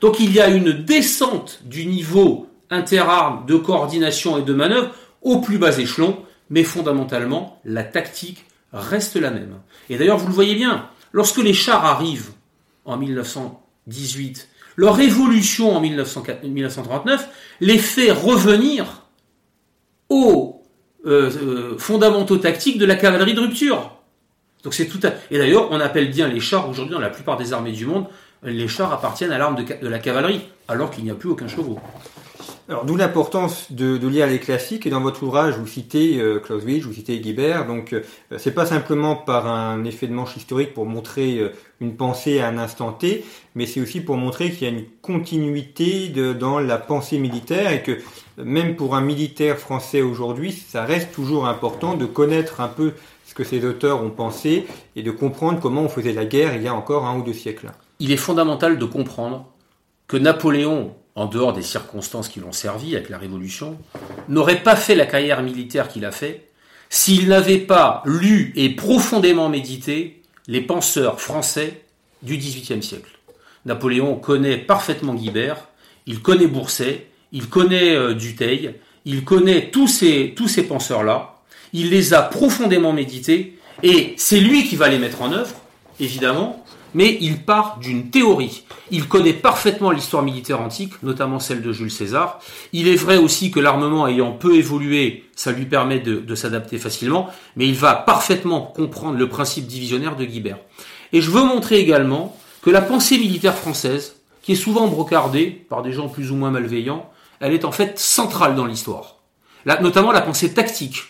Donc 0.00 0.18
il 0.18 0.32
y 0.32 0.40
a 0.40 0.48
une 0.48 0.72
descente 0.72 1.60
du 1.64 1.86
niveau 1.86 2.48
interarmes 2.70 3.46
de 3.46 3.56
coordination 3.56 4.38
et 4.38 4.42
de 4.42 4.52
manœuvre 4.52 4.90
au 5.22 5.40
plus 5.40 5.58
bas 5.58 5.78
échelon, 5.78 6.18
mais 6.50 6.64
fondamentalement, 6.64 7.60
la 7.64 7.84
tactique 7.84 8.44
reste 8.72 9.16
la 9.16 9.30
même. 9.30 9.58
Et 9.88 9.96
d'ailleurs, 9.96 10.18
vous 10.18 10.26
le 10.26 10.32
voyez 10.32 10.54
bien, 10.54 10.88
lorsque 11.12 11.38
les 11.38 11.54
chars 11.54 11.84
arrivent 11.84 12.32
en 12.84 12.96
1918, 12.96 14.48
leur 14.76 15.00
évolution 15.00 15.76
en 15.76 15.80
1939 15.80 17.28
les 17.60 17.78
fait 17.78 18.10
revenir 18.10 19.06
aux 20.08 20.57
euh, 21.08 21.30
euh, 21.42 21.78
fondamentaux 21.78 22.36
tactiques 22.36 22.78
de 22.78 22.84
la 22.84 22.94
cavalerie 22.94 23.34
de 23.34 23.40
rupture. 23.40 23.92
Et 25.30 25.38
d'ailleurs, 25.38 25.68
on 25.70 25.80
appelle 25.80 26.10
bien 26.10 26.28
les 26.28 26.40
chars 26.40 26.68
aujourd'hui 26.68 26.92
dans 26.92 27.00
la 27.00 27.08
plupart 27.08 27.38
des 27.38 27.52
armées 27.52 27.72
du 27.72 27.86
monde, 27.86 28.06
les 28.42 28.68
chars 28.68 28.92
appartiennent 28.92 29.32
à 29.32 29.38
l'arme 29.38 29.56
de, 29.56 29.88
la 29.88 29.98
cavalerie, 29.98 30.42
alors 30.68 30.90
qu'il 30.90 31.04
n'y 31.04 31.10
a 31.10 31.14
plus 31.14 31.30
aucun 31.30 31.48
chevaux. 31.48 31.78
Alors 32.68 32.84
d'où 32.84 32.96
l'importance 32.96 33.72
de, 33.72 33.96
lire 34.06 34.26
les 34.26 34.38
classiques 34.38 34.86
et 34.86 34.90
dans 34.90 35.00
votre 35.00 35.22
ouvrage 35.22 35.54
vous 35.56 35.66
citez 35.66 36.20
euh, 36.20 36.38
Clausewitz, 36.38 36.84
vous 36.84 36.92
citez 36.92 37.18
Guibert, 37.18 37.66
donc 37.66 37.94
euh, 37.94 38.02
c'est 38.36 38.52
pas 38.52 38.66
simplement 38.66 39.16
par 39.16 39.46
un 39.46 39.84
effet 39.84 40.06
de 40.06 40.12
manche 40.12 40.36
historique 40.36 40.74
pour 40.74 40.84
montrer 40.84 41.38
euh, 41.38 41.52
une 41.80 41.96
pensée 41.96 42.40
à 42.40 42.48
un 42.48 42.58
instant 42.58 42.92
T, 42.92 43.24
mais 43.54 43.64
c'est 43.64 43.80
aussi 43.80 44.02
pour 44.02 44.16
montrer 44.16 44.50
qu'il 44.50 44.68
y 44.68 44.70
a 44.70 44.74
une 44.74 44.84
continuité 45.00 46.08
dans 46.08 46.58
la 46.58 46.76
pensée 46.76 47.18
militaire 47.18 47.72
et 47.72 47.82
que 47.82 47.98
même 48.36 48.76
pour 48.76 48.94
un 48.94 49.00
militaire 49.00 49.56
français 49.56 50.02
aujourd'hui, 50.02 50.52
ça 50.52 50.84
reste 50.84 51.12
toujours 51.12 51.46
important 51.46 51.94
de 51.94 52.04
connaître 52.04 52.60
un 52.60 52.68
peu 52.68 52.92
ce 53.24 53.34
que 53.34 53.44
ces 53.44 53.64
auteurs 53.64 54.02
ont 54.02 54.10
pensé 54.10 54.66
et 54.94 55.02
de 55.02 55.10
comprendre 55.10 55.60
comment 55.60 55.82
on 55.82 55.88
faisait 55.88 56.12
la 56.12 56.26
guerre 56.26 56.54
il 56.54 56.62
y 56.62 56.68
a 56.68 56.74
encore 56.74 57.06
un 57.06 57.18
ou 57.18 57.22
deux 57.22 57.32
siècles. 57.32 57.70
Il 57.98 58.12
est 58.12 58.16
fondamental 58.16 58.78
de 58.78 58.84
comprendre 58.84 59.46
que 60.06 60.16
Napoléon, 60.16 60.94
en 61.18 61.26
dehors 61.26 61.52
des 61.52 61.62
circonstances 61.62 62.28
qui 62.28 62.38
l'ont 62.38 62.52
servi 62.52 62.94
avec 62.94 63.08
la 63.08 63.18
Révolution, 63.18 63.76
n'aurait 64.28 64.62
pas 64.62 64.76
fait 64.76 64.94
la 64.94 65.04
carrière 65.04 65.42
militaire 65.42 65.88
qu'il 65.88 66.04
a 66.04 66.12
fait 66.12 66.48
s'il 66.90 67.28
n'avait 67.28 67.58
pas 67.58 68.02
lu 68.06 68.52
et 68.54 68.70
profondément 68.70 69.48
médité 69.48 70.22
les 70.46 70.60
penseurs 70.60 71.20
français 71.20 71.82
du 72.22 72.36
XVIIIe 72.36 72.82
siècle. 72.82 73.18
Napoléon 73.66 74.14
connaît 74.14 74.58
parfaitement 74.58 75.14
Guibert, 75.14 75.68
il 76.06 76.22
connaît 76.22 76.46
Bourset, 76.46 77.08
il 77.32 77.48
connaît 77.48 77.96
euh, 77.96 78.14
Dutheil, 78.14 78.76
il 79.04 79.24
connaît 79.24 79.70
tous 79.70 79.88
ces, 79.88 80.34
tous 80.36 80.48
ces 80.48 80.62
penseurs-là, 80.62 81.34
il 81.72 81.90
les 81.90 82.14
a 82.14 82.22
profondément 82.22 82.92
médités, 82.92 83.58
et 83.82 84.14
c'est 84.16 84.40
lui 84.40 84.64
qui 84.64 84.76
va 84.76 84.88
les 84.88 84.98
mettre 84.98 85.20
en 85.20 85.32
œuvre, 85.32 85.54
évidemment, 85.98 86.57
mais 86.94 87.18
il 87.20 87.42
part 87.42 87.78
d'une 87.78 88.10
théorie. 88.10 88.64
Il 88.90 89.08
connaît 89.08 89.32
parfaitement 89.32 89.90
l'histoire 89.90 90.22
militaire 90.22 90.60
antique, 90.60 91.02
notamment 91.02 91.38
celle 91.38 91.62
de 91.62 91.72
Jules 91.72 91.90
César. 91.90 92.40
Il 92.72 92.88
est 92.88 92.96
vrai 92.96 93.16
aussi 93.16 93.50
que 93.50 93.60
l'armement 93.60 94.06
ayant 94.06 94.32
peu 94.32 94.56
évolué, 94.56 95.24
ça 95.34 95.52
lui 95.52 95.66
permet 95.66 96.00
de, 96.00 96.34
s'adapter 96.34 96.78
facilement, 96.78 97.28
mais 97.56 97.66
il 97.66 97.74
va 97.74 97.94
parfaitement 97.94 98.62
comprendre 98.62 99.18
le 99.18 99.28
principe 99.28 99.66
divisionnaire 99.66 100.16
de 100.16 100.24
Guibert. 100.24 100.58
Et 101.12 101.20
je 101.20 101.30
veux 101.30 101.44
montrer 101.44 101.78
également 101.78 102.36
que 102.62 102.70
la 102.70 102.82
pensée 102.82 103.18
militaire 103.18 103.56
française, 103.56 104.16
qui 104.42 104.52
est 104.52 104.56
souvent 104.56 104.86
brocardée 104.88 105.66
par 105.68 105.82
des 105.82 105.92
gens 105.92 106.08
plus 106.08 106.30
ou 106.30 106.36
moins 106.36 106.50
malveillants, 106.50 107.10
elle 107.40 107.52
est 107.52 107.64
en 107.64 107.72
fait 107.72 107.98
centrale 107.98 108.54
dans 108.54 108.66
l'histoire. 108.66 109.16
notamment 109.80 110.12
la 110.12 110.20
pensée 110.20 110.52
tactique. 110.52 111.02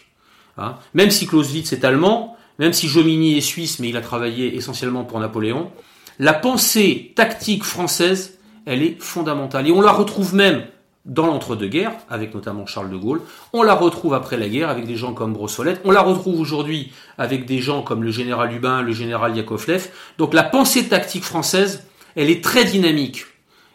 Hein. 0.56 0.76
Même 0.94 1.10
si 1.10 1.26
Clausewitz 1.26 1.72
est 1.72 1.84
allemand, 1.84 2.36
même 2.58 2.72
si 2.72 2.88
Jomini 2.88 3.38
est 3.38 3.42
suisse, 3.42 3.78
mais 3.78 3.88
il 3.88 3.96
a 3.96 4.00
travaillé 4.00 4.56
essentiellement 4.56 5.04
pour 5.04 5.20
Napoléon, 5.20 5.70
la 6.18 6.32
pensée 6.32 7.12
tactique 7.14 7.64
française, 7.64 8.38
elle 8.66 8.82
est 8.82 9.00
fondamentale. 9.00 9.68
Et 9.68 9.72
on 9.72 9.80
la 9.80 9.92
retrouve 9.92 10.34
même 10.34 10.64
dans 11.04 11.26
l'entre-deux-guerres, 11.26 11.92
avec 12.10 12.34
notamment 12.34 12.66
Charles 12.66 12.90
de 12.90 12.96
Gaulle. 12.96 13.22
On 13.52 13.62
la 13.62 13.74
retrouve 13.74 14.14
après 14.14 14.36
la 14.36 14.48
guerre 14.48 14.68
avec 14.68 14.86
des 14.86 14.96
gens 14.96 15.14
comme 15.14 15.32
Brossolette. 15.32 15.80
On 15.84 15.90
la 15.90 16.02
retrouve 16.02 16.38
aujourd'hui 16.38 16.92
avec 17.16 17.46
des 17.46 17.60
gens 17.60 17.82
comme 17.82 18.04
le 18.04 18.10
général 18.10 18.50
Lubin, 18.50 18.82
le 18.82 18.92
général 18.92 19.36
Yakovlev. 19.36 19.88
Donc 20.18 20.34
la 20.34 20.42
pensée 20.42 20.86
tactique 20.88 21.24
française, 21.24 21.84
elle 22.14 22.30
est 22.30 22.44
très 22.44 22.64
dynamique. 22.64 23.24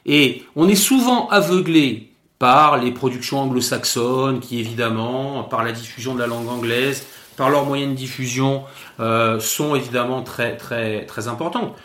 Et 0.06 0.44
on 0.56 0.68
est 0.68 0.76
souvent 0.76 1.28
aveuglé 1.30 2.12
par 2.38 2.78
les 2.78 2.92
productions 2.92 3.40
anglo-saxonnes, 3.40 4.42
qui 4.42 4.60
évidemment, 4.60 5.44
par 5.44 5.64
la 5.64 5.72
diffusion 5.72 6.14
de 6.14 6.20
la 6.20 6.28
langue 6.28 6.50
anglaise, 6.50 7.06
par 7.36 7.50
leurs 7.50 7.66
moyens 7.66 7.92
de 7.92 7.98
diffusion, 7.98 8.64
euh, 9.00 9.40
sont 9.40 9.76
évidemment 9.76 10.22
très, 10.22 10.58
très, 10.58 11.06
très 11.06 11.28
importants. 11.28 11.76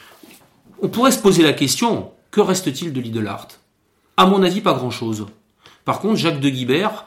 On 0.81 0.89
pourrait 0.89 1.11
se 1.11 1.19
poser 1.19 1.43
la 1.43 1.53
question, 1.53 2.13
que 2.31 2.41
reste-t-il 2.41 2.93
de 2.93 3.01
Lidl 3.01 3.27
Art? 3.27 3.49
À 4.17 4.27
mon 4.27 4.43
avis, 4.43 4.61
pas 4.61 4.75
grand-chose. 4.75 5.27
Par 5.85 6.01
contre, 6.01 6.17
Jacques 6.17 6.41
de 6.41 6.49
Guibert 6.49 7.07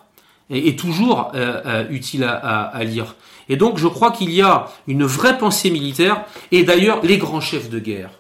est, 0.50 0.78
toujours 0.78 1.32
euh, 1.34 1.62
euh, 1.66 1.86
utile 1.90 2.24
à, 2.24 2.36
à, 2.36 2.84
lire. 2.84 3.16
Et 3.48 3.56
donc, 3.56 3.78
je 3.78 3.88
crois 3.88 4.12
qu'il 4.12 4.32
y 4.32 4.42
a 4.42 4.68
une 4.88 5.06
vraie 5.06 5.38
pensée 5.38 5.70
militaire, 5.70 6.26
et 6.52 6.64
d'ailleurs, 6.64 7.00
les 7.04 7.18
grands 7.18 7.42
chefs 7.42 7.70
de 7.70 7.80
guerre 7.80 8.12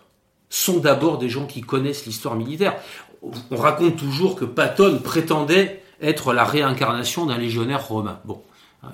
sont 0.50 0.80
d'abord 0.80 1.18
des 1.18 1.30
gens 1.30 1.46
qui 1.46 1.62
connaissent 1.62 2.06
l'histoire 2.06 2.36
militaire. 2.36 2.75
On 3.51 3.58
raconte 3.58 3.98
toujours 3.98 4.36
que 4.36 4.46
Patton 4.46 5.00
prétendait 5.04 5.84
être 6.01 6.34
la 6.34 6.44
réincarnation 6.44 7.25
d'un 7.25 7.38
légionnaire 7.38 7.88
romain. 7.88 8.20
Bon, 8.25 8.42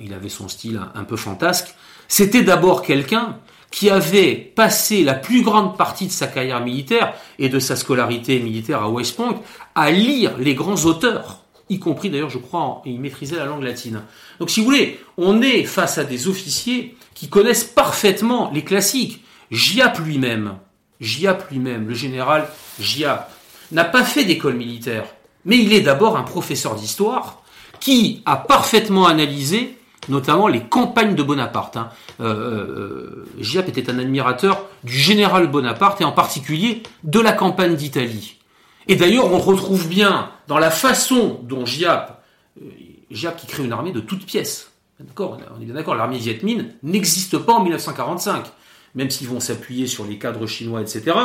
il 0.02 0.14
avait 0.14 0.30
son 0.30 0.48
style 0.48 0.82
un, 0.96 1.04
peu 1.04 1.16
fantasque, 1.16 1.76
c'était 2.08 2.44
d'abord 2.44 2.82
quelqu'un 2.82 3.40
qui 3.72 3.90
avait 3.90 4.36
passé 4.36 5.04
la 5.04 5.14
plus 5.14 5.42
grande 5.42 5.78
partie 5.78 6.08
de 6.08 6.12
sa 6.12 6.28
carrière 6.28 6.62
militaire 6.62 7.14
et 7.38 7.50
de 7.50 7.60
sa 7.60 7.76
scolarité 7.76 8.40
militaire 8.40 8.82
à 8.82 8.90
West 8.90 9.16
Point 9.16 9.42
à 9.76 9.92
lire 9.92 10.38
les 10.38 10.56
grands 10.56 10.86
auteurs, 10.86 11.42
y 11.70 11.80
compris 11.80 12.10
d'ailleurs, 12.10 12.30
je 12.30 12.38
crois, 12.38 12.82
il 12.86 13.00
maîtrisait 13.00 13.36
la 13.36 13.46
langue 13.46 13.64
latine. 13.64 14.04
Donc 14.40 14.50
si 14.50 14.60
vous 14.60 14.66
voulez, 14.66 15.00
on 15.18 15.42
est 15.42 15.64
face 15.64 15.98
à 15.98 16.06
des 16.06 16.28
officiers 16.28 16.96
qui 17.14 17.30
connaissent 17.30 17.66
parfaitement 17.66 18.52
les 18.54 18.64
classiques. 18.64 19.24
Giap 19.52 20.00
lui-même, 20.00 20.58
Giap 21.00 21.50
lui-même, 21.52 21.88
le 21.88 21.94
général 21.94 22.48
Giap, 22.80 23.32
n'a 23.72 23.86
pas 23.86 24.04
fait 24.04 24.24
d'école 24.24 24.56
militaire, 24.56 25.06
mais 25.46 25.58
il 25.58 25.74
est 25.74 25.82
d'abord 25.82 26.18
un 26.18 26.24
professeur 26.24 26.76
d'histoire 26.76 27.42
qui 27.80 28.22
a 28.26 28.36
parfaitement 28.36 29.08
analysé 29.08 29.78
notamment 30.10 30.48
les 30.48 30.62
campagnes 30.62 31.16
de 31.16 31.24
Bonaparte. 31.24 31.78
Hein. 31.78 31.90
Euh, 32.22 33.26
euh 33.40 33.62
était 33.68 33.90
un 33.90 34.00
admirateur 34.00 34.66
du 34.84 34.94
général 34.94 35.48
Bonaparte 35.48 36.02
et 36.02 36.06
en 36.06 36.12
particulier 36.12 36.84
de 37.04 37.20
la 37.20 37.34
campagne 37.34 37.76
d'Italie. 37.76 38.38
Et 38.88 38.96
d'ailleurs, 38.96 39.32
on 39.34 39.38
retrouve 39.38 39.88
bien 39.88 40.30
dans 40.48 40.60
la 40.60 40.72
façon 40.72 41.40
dont 41.44 41.66
Giap, 41.66 42.24
euh, 42.62 43.32
qui 43.38 43.48
crée 43.48 43.66
une 43.66 43.74
armée 43.74 43.92
de 43.92 44.00
toutes 44.00 44.26
pièces. 44.26 44.72
D'accord, 45.00 45.38
on 45.56 45.62
est 45.62 45.66
bien 45.66 45.76
d'accord, 45.76 45.94
l'armée 45.94 46.18
Viet 46.18 46.40
n'existe 46.82 47.38
pas 47.38 47.54
en 47.54 47.62
1945, 47.62 48.46
même 48.96 49.12
s'ils 49.12 49.28
vont 49.28 49.40
s'appuyer 49.40 49.86
sur 49.86 50.06
les 50.06 50.18
cadres 50.18 50.48
chinois, 50.48 50.82
etc. 50.82 51.16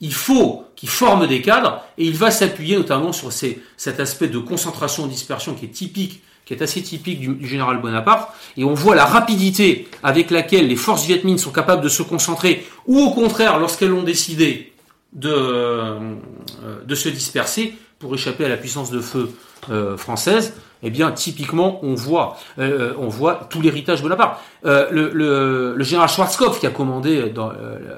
Il 0.00 0.14
faut 0.14 0.64
qu'ils 0.76 0.88
forment 0.88 1.26
des 1.26 1.42
cadres 1.42 1.82
et 1.98 2.04
il 2.04 2.14
va 2.14 2.30
s'appuyer 2.30 2.76
notamment 2.76 3.12
sur 3.12 3.32
cet 3.32 4.00
aspect 4.00 4.28
de 4.28 4.38
concentration-dispersion 4.38 5.54
qui 5.54 5.66
est 5.66 5.68
typique 5.68 6.22
qui 6.44 6.54
est 6.54 6.62
assez 6.62 6.82
typique 6.82 7.20
du, 7.20 7.46
général 7.46 7.80
Bonaparte, 7.80 8.32
et 8.56 8.64
on 8.64 8.74
voit 8.74 8.94
la 8.94 9.04
rapidité 9.04 9.88
avec 10.02 10.30
laquelle 10.30 10.66
les 10.66 10.76
forces 10.76 11.06
vietmines 11.06 11.38
sont 11.38 11.52
capables 11.52 11.82
de 11.82 11.88
se 11.88 12.02
concentrer, 12.02 12.66
ou 12.86 12.98
au 12.98 13.10
contraire, 13.10 13.58
lorsqu'elles 13.58 13.92
ont 13.92 14.02
décidé 14.02 14.72
de, 15.12 15.30
euh, 15.30 16.94
se 16.94 17.08
disperser 17.08 17.74
pour 17.98 18.14
échapper 18.14 18.44
à 18.44 18.48
la 18.48 18.56
puissance 18.56 18.90
de 18.90 19.00
feu 19.00 19.30
euh, 19.70 19.96
française, 19.96 20.54
eh 20.82 20.90
bien, 20.90 21.12
typiquement, 21.12 21.78
on 21.82 21.94
voit, 21.94 22.36
euh, 22.58 22.92
on 22.98 23.08
voit 23.08 23.46
tout 23.50 23.60
l'héritage 23.60 24.02
Bonaparte. 24.02 24.40
Le, 24.64 25.10
le, 25.12 25.74
le, 25.76 25.84
général 25.84 26.08
Schwarzkopf, 26.08 26.60
qui 26.60 26.66
a 26.66 26.70
commandé 26.70 27.30
dans, 27.30 27.52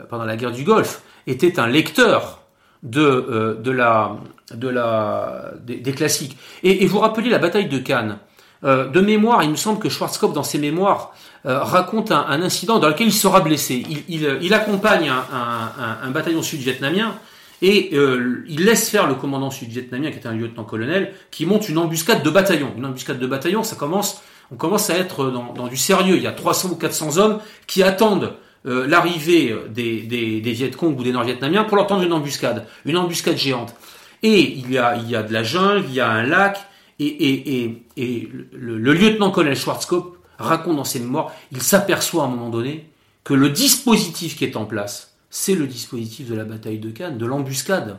pendant 0.09 0.25
la 0.25 0.37
guerre 0.37 0.53
du 0.53 0.65
Golfe, 0.65 1.03
était 1.27 1.59
un 1.59 1.67
lecteur 1.67 2.41
de, 2.83 3.59
de 3.61 3.71
la, 3.71 4.17
de 4.53 4.69
la, 4.69 5.53
des, 5.63 5.93
classiques. 5.93 6.37
Et, 6.63 6.83
et, 6.83 6.87
vous 6.87 6.99
rappelez 6.99 7.31
la 7.31 7.39
bataille 7.39 7.69
de 7.69 7.79
Cannes. 7.79 8.19
Euh, 8.65 8.89
de 8.89 9.01
mémoire, 9.01 9.43
il 9.43 9.51
me 9.51 9.57
semble 9.57 9.79
que 9.79 9.89
Schwarzkopf, 9.89 10.33
dans 10.33 10.43
ses 10.43 10.59
mémoires, 10.59 11.13
euh, 11.45 11.63
raconte 11.63 12.11
un, 12.11 12.41
incident 12.43 12.79
dans 12.79 12.89
lequel 12.89 13.09
il 13.09 13.13
sera 13.13 13.41
blessé. 13.41 13.85
Il, 14.09 14.39
il, 14.41 14.55
accompagne 14.55 15.11
un, 15.11 16.11
bataillon 16.11 16.43
sud-vietnamien 16.43 17.15
et 17.63 17.91
euh, 17.95 18.45
il 18.49 18.65
laisse 18.65 18.91
faire 18.91 19.07
le 19.07 19.15
commandant 19.15 19.51
sud-vietnamien, 19.51 20.11
qui 20.11 20.19
est 20.19 20.27
un 20.27 20.33
lieutenant-colonel, 20.33 21.13
qui 21.31 21.47
monte 21.47 21.69
une 21.69 21.79
embuscade 21.79 22.23
de 22.23 22.31
bataillon. 22.31 22.73
Une 22.77 22.87
embuscade 22.87 23.19
de 23.19 23.27
bataillon, 23.27 23.63
ça 23.63 23.77
commence 23.77 24.23
On 24.51 24.57
commence 24.57 24.91
à 24.91 24.97
être 24.97 25.31
dans, 25.31 25.69
du 25.69 25.77
sérieux. 25.77 26.17
Il 26.17 26.23
y 26.23 26.27
a 26.27 26.33
300 26.33 26.71
ou 26.71 26.77
400 26.77 27.19
hommes 27.19 27.39
qui 27.67 27.83
attendent 27.83 28.35
euh, 28.67 28.87
l'arrivée 28.87 29.55
des, 29.69 30.03
des, 30.03 30.41
des 30.41 30.53
Vietcong 30.53 30.99
ou 30.99 31.03
des 31.03 31.13
Nord-Vietnamiens 31.13 31.65
pour 31.65 31.77
leur 31.77 31.87
tendre 31.87 32.03
une 32.03 32.13
embuscade, 32.13 32.67
une 32.85 32.97
embuscade 32.97 33.37
géante. 33.37 33.75
Et 34.23 34.41
il 34.41 34.71
y 34.71 34.79
a, 34.79 34.97
il 34.97 35.09
y 35.09 35.17
a 35.17 35.23
de 35.23 35.33
la 35.33 35.43
jungle, 35.43 35.85
il 35.89 35.95
y 35.95 36.01
a 36.01 36.11
un 36.11 36.23
lac, 36.23 36.59
et, 36.99 37.07
et, 37.07 37.65
et, 37.65 37.83
et 37.97 38.29
le, 38.53 38.79
le 38.79 38.93
lieutenant-colonel 38.93 39.57
Schwarzkopf 39.57 40.17
raconte 40.39 40.77
dans 40.77 40.85
ses 40.85 41.01
mémoires, 41.01 41.33
il 41.53 41.63
s'aperçoit 41.63 42.23
à 42.23 42.27
un 42.27 42.31
moment 42.31 42.51
donné 42.51 42.89
que 43.23 43.35
le 43.35 43.51
dispositif 43.51 44.37
qui 44.37 44.45
est 44.45 44.57
en 44.57 44.65
place, 44.65 45.14
c'est 45.37 45.57
le 45.57 45.67
dispositif 45.67 46.29
de 46.29 46.37
la 46.37 46.45
bataille 46.45 46.79
de 46.79 46.91
Cannes, 46.91 47.19
de 47.19 47.27
l'embuscade. 47.27 47.99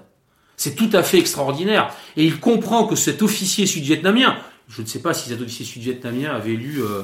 C'est 0.55 0.73
tout 0.73 0.89
à 0.93 1.03
fait 1.03 1.19
extraordinaire. 1.19 1.93
Et 2.15 2.23
il 2.23 2.39
comprend 2.39 2.87
que 2.87 2.95
cet 2.95 3.21
officier 3.21 3.65
sud-vietnamien, 3.65 4.37
je 4.69 4.81
ne 4.81 4.87
sais 4.87 4.99
pas 4.99 5.13
si 5.13 5.27
cet 5.27 5.41
officier 5.41 5.65
sud-vietnamien 5.65 6.31
avait 6.31 6.53
lu 6.53 6.81
euh, 6.81 7.01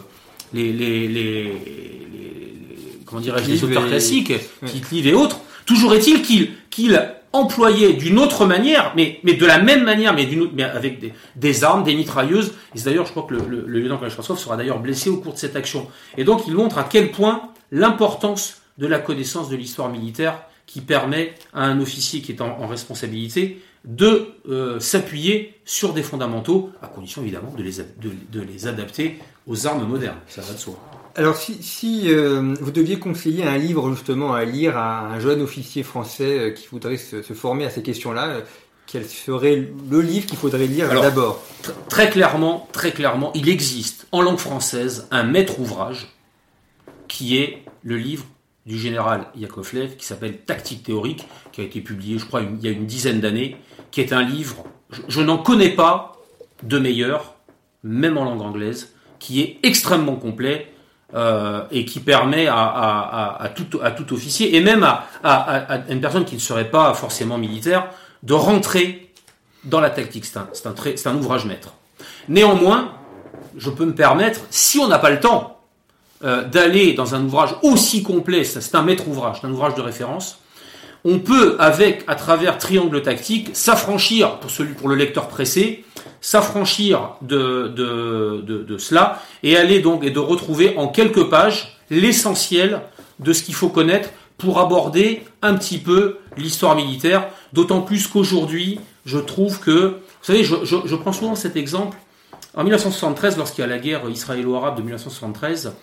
les, 0.54 0.72
les, 0.72 1.10
les, 1.10 1.44
les, 1.44 2.58
comment 3.06 3.22
dirais-je, 3.22 3.52
les 3.52 3.62
auteurs 3.66 3.86
classiques, 3.86 4.32
Tite 4.66 5.06
et 5.06 5.14
autres, 5.14 5.42
toujours 5.66 5.94
est-il 5.96 6.22
qu'il 6.22 7.14
employait 7.34 7.92
d'une 7.92 8.18
autre 8.18 8.46
manière, 8.46 8.94
mais, 8.96 9.20
mais 9.24 9.34
de 9.34 9.46
la 9.46 9.60
même 9.60 9.84
manière, 9.84 10.14
mais, 10.14 10.30
mais 10.54 10.64
avec 10.64 11.02
des, 11.02 11.12
des, 11.36 11.64
armes, 11.66 11.84
des 11.84 11.94
mitrailleuses. 11.94 12.54
Et 12.74 12.80
d'ailleurs, 12.80 13.06
je 13.06 13.12
crois 13.12 13.24
que 13.24 13.34
le, 13.34 13.42
le, 13.50 13.66
le 13.68 13.80
lieutenant 13.82 13.98
Kalashnikov 13.98 14.40
sera 14.40 14.56
d'ailleurs 14.56 14.80
blessé 14.80 15.10
au 15.10 15.18
cours 15.18 15.34
de 15.34 15.40
cette 15.40 15.58
action. 15.58 15.90
Et 16.18 16.24
donc, 16.24 16.44
il 16.48 16.54
montre 16.54 16.78
à 16.78 16.86
quel 16.86 17.12
point 17.12 17.50
l'importance 17.70 18.61
de 18.78 18.88
la 18.88 19.00
connaissance 19.00 19.50
de 19.50 19.56
l'histoire 19.56 19.90
militaire 19.90 20.44
qui 20.66 20.82
permet 20.82 21.34
à 21.54 21.66
un 21.66 21.82
officier 21.82 22.22
qui 22.22 22.32
est 22.32 22.42
en, 22.42 22.68
responsabilité 22.68 23.62
de 23.84 24.28
euh, 24.48 24.80
s'appuyer 24.80 25.56
sur 25.66 25.94
des 25.94 26.04
fondamentaux, 26.04 26.70
à 26.82 26.88
condition 26.88 27.22
évidemment 27.24 27.52
de 27.58 27.64
les, 27.64 27.78
de, 27.78 28.42
les 28.42 28.68
adapter 28.68 29.18
aux 29.48 29.68
armes 29.68 29.86
modernes. 29.86 30.20
Ça 30.28 30.42
va 30.42 30.54
de 30.54 30.60
soi. 30.60 30.80
Alors 31.16 31.36
si, 31.36 31.62
si 31.62 32.04
euh, 32.06 32.54
vous 32.62 32.72
deviez 32.72 33.00
conseiller 33.00 33.44
un 33.44 33.58
livre 33.58 33.90
justement 33.94 34.34
à 34.34 34.46
lire 34.46 34.78
à 34.78 35.08
un 35.08 35.20
jeune 35.20 35.42
officier 35.42 35.84
français 35.84 36.40
euh, 36.40 36.52
qui 36.52 36.68
voudrait 36.68 36.98
se, 36.98 37.22
former 37.22 37.66
à 37.66 37.70
ces 37.70 37.82
questions-là, 37.82 38.42
quel 38.88 39.06
serait 39.06 39.68
le 39.90 40.02
livre 40.02 40.26
qu'il 40.26 40.38
faudrait 40.38 40.68
lire 40.68 40.88
d'abord? 40.90 41.44
Très 41.90 42.10
clairement, 42.10 42.70
très 42.72 42.92
clairement, 42.92 43.32
il 43.34 43.50
existe 43.50 44.08
en 44.12 44.22
langue 44.22 44.40
française 44.40 45.08
un 45.12 45.24
maître 45.24 45.60
ouvrage 45.60 46.16
qui 47.10 47.38
est 47.38 47.64
le 47.84 47.98
livre 47.98 48.26
du 48.66 48.78
général 48.78 49.26
Yakovlev 49.36 49.96
qui 49.96 50.06
s'appelle 50.06 50.38
Tactique 50.40 50.84
théorique, 50.84 51.28
qui 51.52 51.62
a 51.62 51.64
été 51.64 51.82
publié, 51.82 52.20
je 52.20 52.26
crois, 52.26 52.42
il 52.42 52.64
y 52.64 52.68
a 52.68 52.72
une 52.72 52.86
dizaine 52.86 53.20
d'années, 53.20 53.58
qui 53.90 54.02
est 54.02 54.14
un 54.14 54.22
livre, 54.22 54.64
je, 55.08 55.22
n'en 55.22 55.38
connais 55.38 55.70
pas 55.70 56.18
de 56.64 56.78
meilleur, 56.78 57.36
même 57.84 58.18
en 58.18 58.24
langue 58.24 58.42
anglaise, 58.42 58.94
qui 59.20 59.42
est 59.42 59.60
extrêmement 59.64 60.16
complet 60.16 60.72
euh, 61.14 61.64
et 61.72 61.86
qui 61.86 62.00
permet 62.00 62.48
à, 62.48 63.52
tout, 63.56 64.14
officier, 64.14 64.56
et 64.56 64.62
même 64.62 64.84
à, 64.84 65.84
une 65.90 66.02
personne 66.02 66.26
qui 66.26 66.36
ne 66.36 66.40
serait 66.40 66.70
pas 66.70 66.94
forcément 66.94 67.38
militaire, 67.38 67.90
de 68.24 68.34
rentrer 68.34 69.12
dans 69.64 69.80
la 69.80 69.90
tactique. 69.90 70.26
C'est 70.26 71.08
un 71.08 71.16
ouvrage 71.16 71.46
maître. 71.46 71.74
Néanmoins, 72.30 72.94
je 73.58 73.70
peux 73.70 73.86
me 73.86 73.96
permettre, 73.96 74.42
si 74.50 74.80
on 74.80 74.88
n'a 74.88 75.00
pas 75.00 75.10
le 75.10 75.20
temps, 75.20 75.61
euh, 76.24 76.44
d'aller 76.44 76.94
dans 76.94 77.16
un 77.16 77.24
ouvrage 77.24 77.56
aussi 77.64 78.04
complet, 78.04 78.44
c'est 78.44 78.76
un 78.76 78.84
maître 78.84 79.08
ouvrage, 79.08 79.38
c'est 79.42 79.48
un 79.48 79.52
ouvrage 79.52 79.76
de 79.76 79.82
référence, 79.82 80.40
on 81.04 81.20
peut, 81.20 81.56
avec, 81.60 82.04
à 82.08 82.16
travers 82.16 82.58
triangle 82.58 83.02
tactique, 83.02 83.50
s'affranchir, 83.54 84.40
pour 84.40 84.52
celui, 84.52 84.74
pour 84.74 84.88
le 84.88 84.96
lecteur 84.96 85.28
pressé, 85.28 85.84
s'affranchir 86.22 87.16
de, 87.22 87.70
de, 87.76 88.42
de, 88.46 88.78
cela 88.78 89.20
et 89.42 89.58
aller 89.58 89.80
donc 89.80 90.04
et 90.04 90.12
de 90.12 90.20
retrouver 90.20 90.76
en 90.78 90.88
quelques 90.88 91.28
pages 91.30 91.80
l'essentiel 91.90 92.82
de 93.20 93.34
ce 93.34 93.42
qu'il 93.42 93.56
faut 93.56 93.70
connaître 93.70 94.10
pour 94.38 94.60
aborder 94.60 95.24
un 95.42 95.56
petit 95.56 95.80
peu 95.80 96.20
l'histoire 96.38 96.76
militaire, 96.76 97.28
d'autant 97.54 97.82
plus 97.82 98.08
qu'aujourd'hui, 98.08 98.80
je 99.06 99.18
trouve 99.18 99.60
que, 99.60 99.72
vous 99.72 100.24
savez, 100.24 100.44
je, 100.44 100.56
je 100.64 100.96
prends 100.96 101.14
souvent 101.14 101.36
cet 101.36 101.56
exemple, 101.56 101.98
en 102.56 102.64
1973, 102.64 103.38
lorsqu'il 103.38 103.62
y 103.62 103.66
a 103.66 103.68
la 103.68 103.80
guerre 103.80 104.02
israélo-arabe 104.10 104.76
de 104.76 104.82
1973, 104.82 105.74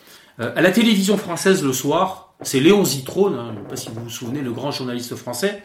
euh, 0.41 0.53
à 0.55 0.61
la 0.61 0.71
télévision 0.71 1.17
française 1.17 1.65
le 1.65 1.73
soir, 1.73 2.35
c'est 2.43 2.61
Léon 2.61 2.85
Zitrone, 2.85 3.35
hein, 3.35 3.51
je 3.53 3.59
ne 3.59 3.65
sais 3.65 3.69
pas 3.69 3.77
si 3.77 3.89
vous 3.91 4.05
vous 4.05 4.11
souvenez, 4.11 4.41
le 4.41 4.53
grand 4.53 4.71
journaliste 4.71 5.17
français, 5.17 5.63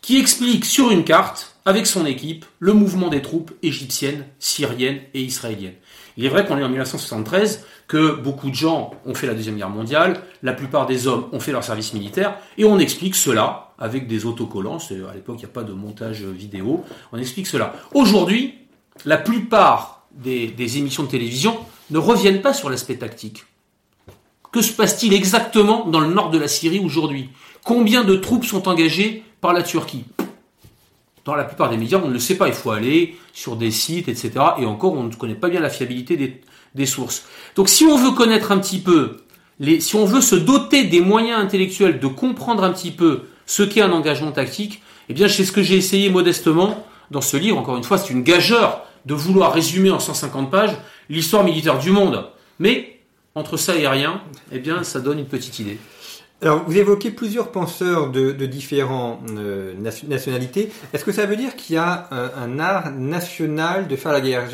qui 0.00 0.18
explique 0.18 0.64
sur 0.64 0.90
une 0.90 1.04
carte, 1.04 1.56
avec 1.64 1.86
son 1.86 2.06
équipe, 2.06 2.46
le 2.60 2.72
mouvement 2.72 3.08
des 3.08 3.20
troupes 3.20 3.52
égyptiennes, 3.62 4.24
syriennes 4.38 5.00
et 5.12 5.20
israéliennes. 5.20 5.74
Il 6.16 6.24
est 6.24 6.30
vrai 6.30 6.46
qu'on 6.46 6.56
est 6.56 6.62
en 6.62 6.68
1973, 6.68 7.64
que 7.86 8.16
beaucoup 8.16 8.48
de 8.48 8.54
gens 8.54 8.92
ont 9.04 9.14
fait 9.14 9.26
la 9.26 9.34
Deuxième 9.34 9.56
Guerre 9.56 9.68
mondiale, 9.68 10.22
la 10.42 10.54
plupart 10.54 10.86
des 10.86 11.06
hommes 11.06 11.26
ont 11.32 11.40
fait 11.40 11.52
leur 11.52 11.64
service 11.64 11.92
militaire, 11.92 12.38
et 12.56 12.64
on 12.64 12.78
explique 12.78 13.14
cela 13.14 13.74
avec 13.78 14.08
des 14.08 14.24
autocollants, 14.24 14.78
à 14.78 15.14
l'époque 15.14 15.36
il 15.36 15.40
n'y 15.40 15.44
a 15.44 15.48
pas 15.48 15.62
de 15.62 15.72
montage 15.72 16.22
vidéo, 16.22 16.84
on 17.12 17.18
explique 17.18 17.46
cela. 17.46 17.74
Aujourd'hui, 17.92 18.54
la 19.04 19.18
plupart 19.18 20.06
des 20.12 20.78
émissions 20.78 21.02
de 21.02 21.08
télévision 21.08 21.58
ne 21.90 21.98
reviennent 21.98 22.40
pas 22.40 22.54
sur 22.54 22.70
l'aspect 22.70 22.96
tactique. 22.96 23.44
Que 24.50 24.62
se 24.62 24.72
passe-t-il 24.72 25.12
exactement 25.12 25.84
dans 25.86 26.00
le 26.00 26.08
nord 26.08 26.30
de 26.30 26.38
la 26.38 26.48
Syrie 26.48 26.80
aujourd'hui? 26.80 27.28
Combien 27.64 28.04
de 28.04 28.16
troupes 28.16 28.46
sont 28.46 28.66
engagées 28.68 29.22
par 29.40 29.52
la 29.52 29.62
Turquie? 29.62 30.04
Dans 31.24 31.34
la 31.34 31.44
plupart 31.44 31.68
des 31.68 31.76
médias, 31.76 32.00
on 32.02 32.08
ne 32.08 32.14
le 32.14 32.18
sait 32.18 32.36
pas. 32.36 32.48
Il 32.48 32.54
faut 32.54 32.70
aller 32.70 33.16
sur 33.34 33.56
des 33.56 33.70
sites, 33.70 34.08
etc. 34.08 34.32
Et 34.58 34.64
encore, 34.64 34.94
on 34.94 35.02
ne 35.02 35.12
connaît 35.12 35.34
pas 35.34 35.50
bien 35.50 35.60
la 35.60 35.68
fiabilité 35.68 36.16
des, 36.74 36.86
sources. 36.86 37.24
Donc 37.56 37.68
si 37.68 37.84
on 37.84 37.96
veut 37.96 38.12
connaître 38.12 38.52
un 38.52 38.58
petit 38.58 38.78
peu, 38.78 39.18
les, 39.58 39.80
si 39.80 39.96
on 39.96 40.04
veut 40.04 40.20
se 40.20 40.36
doter 40.36 40.84
des 40.84 41.00
moyens 41.00 41.40
intellectuels 41.40 41.98
de 41.98 42.06
comprendre 42.06 42.62
un 42.62 42.72
petit 42.72 42.92
peu 42.92 43.24
ce 43.46 43.62
qu'est 43.62 43.82
un 43.82 43.90
engagement 43.90 44.30
tactique, 44.30 44.80
eh 45.08 45.12
bien 45.12 45.28
c'est 45.28 45.44
ce 45.44 45.52
que 45.52 45.62
j'ai 45.62 45.76
essayé 45.76 46.08
modestement 46.08 46.86
dans 47.10 47.20
ce 47.20 47.36
livre. 47.36 47.58
Encore 47.58 47.76
une 47.76 47.84
fois, 47.84 47.98
c'est 47.98 48.12
une 48.12 48.22
gageure 48.22 48.86
de 49.04 49.14
vouloir 49.14 49.52
résumer 49.52 49.90
en 49.90 49.98
150 49.98 50.50
pages 50.50 50.76
l'histoire 51.10 51.44
militaire 51.44 51.78
du 51.78 51.90
monde. 51.90 52.30
Mais 52.58 52.97
entre 53.38 53.56
ça 53.56 53.76
et 53.76 53.86
rien, 53.86 54.20
eh 54.52 54.58
bien, 54.58 54.82
ça 54.82 55.00
donne 55.00 55.18
une 55.18 55.26
petite 55.26 55.58
idée. 55.58 55.78
Alors, 56.40 56.62
vous 56.64 56.76
évoquez 56.76 57.10
plusieurs 57.10 57.50
penseurs 57.50 58.12
de, 58.12 58.30
différentes 58.46 59.28
euh, 59.30 59.74
nationalités. 60.06 60.70
Est-ce 60.92 61.04
que 61.04 61.10
ça 61.10 61.26
veut 61.26 61.34
dire 61.34 61.56
qu'il 61.56 61.74
y 61.74 61.78
a 61.78 62.08
un, 62.12 62.60
art 62.60 62.92
national 62.92 63.88
de 63.88 63.96
faire 63.96 64.12
la 64.12 64.20
guerre? 64.20 64.44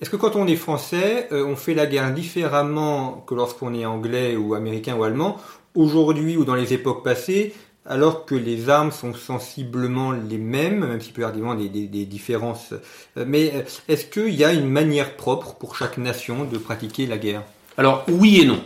Est-ce 0.00 0.10
que 0.10 0.16
quand 0.16 0.36
on 0.36 0.46
est 0.46 0.56
français, 0.56 1.28
euh, 1.32 1.46
on 1.46 1.56
fait 1.56 1.72
la 1.72 1.86
guerre 1.86 2.12
différemment 2.12 3.24
que 3.26 3.34
lorsqu'on 3.34 3.72
est 3.72 3.86
anglais 3.86 4.36
ou 4.36 4.54
américain 4.54 4.96
ou 4.96 5.02
allemand, 5.02 5.38
aujourd'hui 5.74 6.36
ou 6.36 6.44
dans 6.44 6.56
les 6.56 6.74
époques 6.74 7.02
passées, 7.02 7.54
alors 7.86 8.26
que 8.26 8.34
les 8.34 8.68
armes 8.68 8.92
sont 8.92 9.14
sensiblement 9.14 10.12
les 10.12 10.36
mêmes, 10.36 10.80
même 10.80 11.00
s'il 11.00 11.14
peut 11.14 11.22
y 11.22 11.24
avoir 11.24 11.56
des, 11.56 11.70
des, 11.70 11.86
des 11.86 12.04
différences? 12.04 12.74
Euh, 13.16 13.24
mais 13.26 13.64
est-ce 13.88 14.04
qu'il 14.04 14.34
y 14.34 14.44
a 14.44 14.52
une 14.52 14.68
manière 14.68 15.16
propre 15.16 15.54
pour 15.54 15.74
chaque 15.74 15.96
nation 15.96 16.44
de 16.44 16.58
pratiquer 16.58 17.06
la 17.06 17.16
guerre? 17.16 17.44
Alors 17.80 18.04
oui 18.08 18.42
et 18.42 18.44
non. 18.44 18.62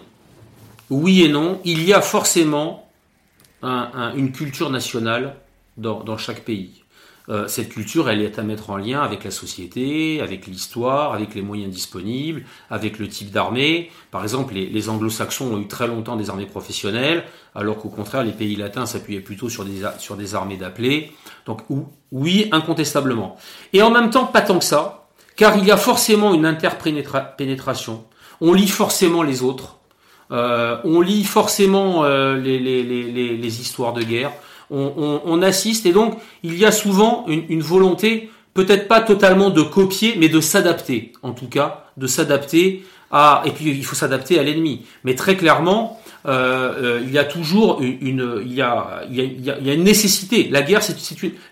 Oui 0.90 1.22
et 1.22 1.28
non. 1.28 1.60
Il 1.64 1.84
y 1.84 1.92
a 1.92 2.02
forcément 2.02 2.90
une 3.62 4.32
culture 4.32 4.70
nationale 4.70 5.36
dans, 5.76 6.18
chaque 6.18 6.40
pays. 6.40 6.82
Euh, 7.28 7.46
cette 7.46 7.68
culture, 7.68 8.10
elle 8.10 8.20
est 8.20 8.40
à 8.40 8.42
mettre 8.42 8.70
en 8.70 8.76
lien 8.76 9.02
avec 9.02 9.22
la 9.22 9.30
société, 9.30 10.20
avec 10.20 10.48
l'histoire, 10.48 11.14
avec 11.14 11.36
les 11.36 11.42
moyens 11.42 11.72
disponibles, 11.72 12.44
avec 12.70 12.98
le 12.98 13.06
type 13.06 13.30
d'armée. 13.30 13.92
Par 14.10 14.24
exemple, 14.24 14.52
les, 14.54 14.88
anglo-saxons 14.88 15.46
ont 15.46 15.60
eu 15.60 15.68
très 15.68 15.86
longtemps 15.86 16.16
des 16.16 16.28
armées 16.28 16.46
professionnelles, 16.46 17.22
alors 17.54 17.78
qu'au 17.78 17.90
contraire, 17.90 18.24
les 18.24 18.32
pays 18.32 18.56
latins 18.56 18.84
s'appuyaient 18.84 19.20
plutôt 19.20 19.48
sur 19.48 19.64
des, 19.64 19.82
sur 20.00 20.16
des 20.16 20.34
armées 20.34 20.56
d'appelés. 20.56 21.12
Donc 21.46 21.60
oui, 22.10 22.48
incontestablement. 22.50 23.36
Et 23.72 23.80
en 23.80 23.92
même 23.92 24.10
temps, 24.10 24.24
pas 24.26 24.42
tant 24.42 24.58
que 24.58 24.64
ça, 24.64 25.06
car 25.36 25.56
il 25.56 25.64
y 25.64 25.70
a 25.70 25.76
forcément 25.76 26.34
une 26.34 26.46
interpénétration 26.46 28.04
on 28.40 28.52
lit 28.52 28.68
forcément 28.68 29.22
les 29.22 29.42
autres, 29.42 29.78
euh, 30.30 30.76
on 30.84 31.00
lit 31.00 31.24
forcément 31.24 32.04
euh, 32.04 32.36
les, 32.36 33.60
histoires 33.60 33.92
de 33.92 34.02
guerre, 34.02 34.32
on, 34.70 35.42
assiste 35.42 35.86
et 35.86 35.92
donc 35.92 36.18
il 36.42 36.58
y 36.58 36.64
a 36.64 36.72
souvent 36.72 37.26
une, 37.28 37.62
volonté, 37.62 38.30
peut-être 38.54 38.88
pas 38.88 39.00
totalement 39.00 39.50
de 39.50 39.62
copier, 39.62 40.14
mais 40.18 40.28
de 40.28 40.40
s'adapter, 40.40 41.12
en 41.22 41.32
tout 41.32 41.48
cas, 41.48 41.84
de 41.96 42.06
s'adapter 42.06 42.84
à, 43.10 43.42
et 43.44 43.50
puis 43.50 43.70
il 43.70 43.84
faut 43.84 43.94
s'adapter 43.94 44.38
à 44.38 44.42
l'ennemi. 44.42 44.86
Mais 45.04 45.14
très 45.14 45.36
clairement, 45.36 46.00
euh, 46.26 47.00
il 47.02 47.12
y 47.12 47.18
a 47.18 47.24
toujours 47.24 47.80
une, 47.82 48.42
il 48.44 48.54
y 48.54 48.62
a, 48.62 49.02
une 49.10 49.84
nécessité. 49.84 50.48
La 50.50 50.62
guerre, 50.62 50.82
c'est, 50.82 50.96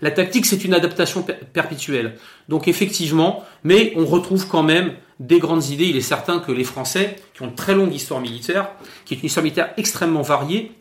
la 0.00 0.10
tactique, 0.10 0.46
c'est 0.46 0.64
une 0.64 0.74
adaptation 0.74 1.24
perpétuelle. 1.52 2.16
Donc 2.48 2.68
effectivement, 2.68 3.44
mais 3.64 3.92
on 3.96 4.06
retrouve 4.06 4.48
quand 4.48 4.62
même 4.62 4.92
des 5.22 5.38
grandes 5.38 5.66
idées. 5.66 5.86
Il 5.86 5.96
est 5.96 6.00
certain 6.00 6.40
que 6.40 6.52
les 6.52 6.64
Français, 6.64 7.16
qui 7.34 7.42
ont 7.42 7.46
une 7.46 7.54
très 7.54 7.74
longue 7.74 7.94
histoire 7.94 8.20
militaire, 8.20 8.70
qui 9.04 9.14
est 9.14 9.18
une 9.18 9.26
histoire 9.26 9.44
militaire 9.44 9.72
extrêmement 9.76 10.22
variée, 10.22 10.72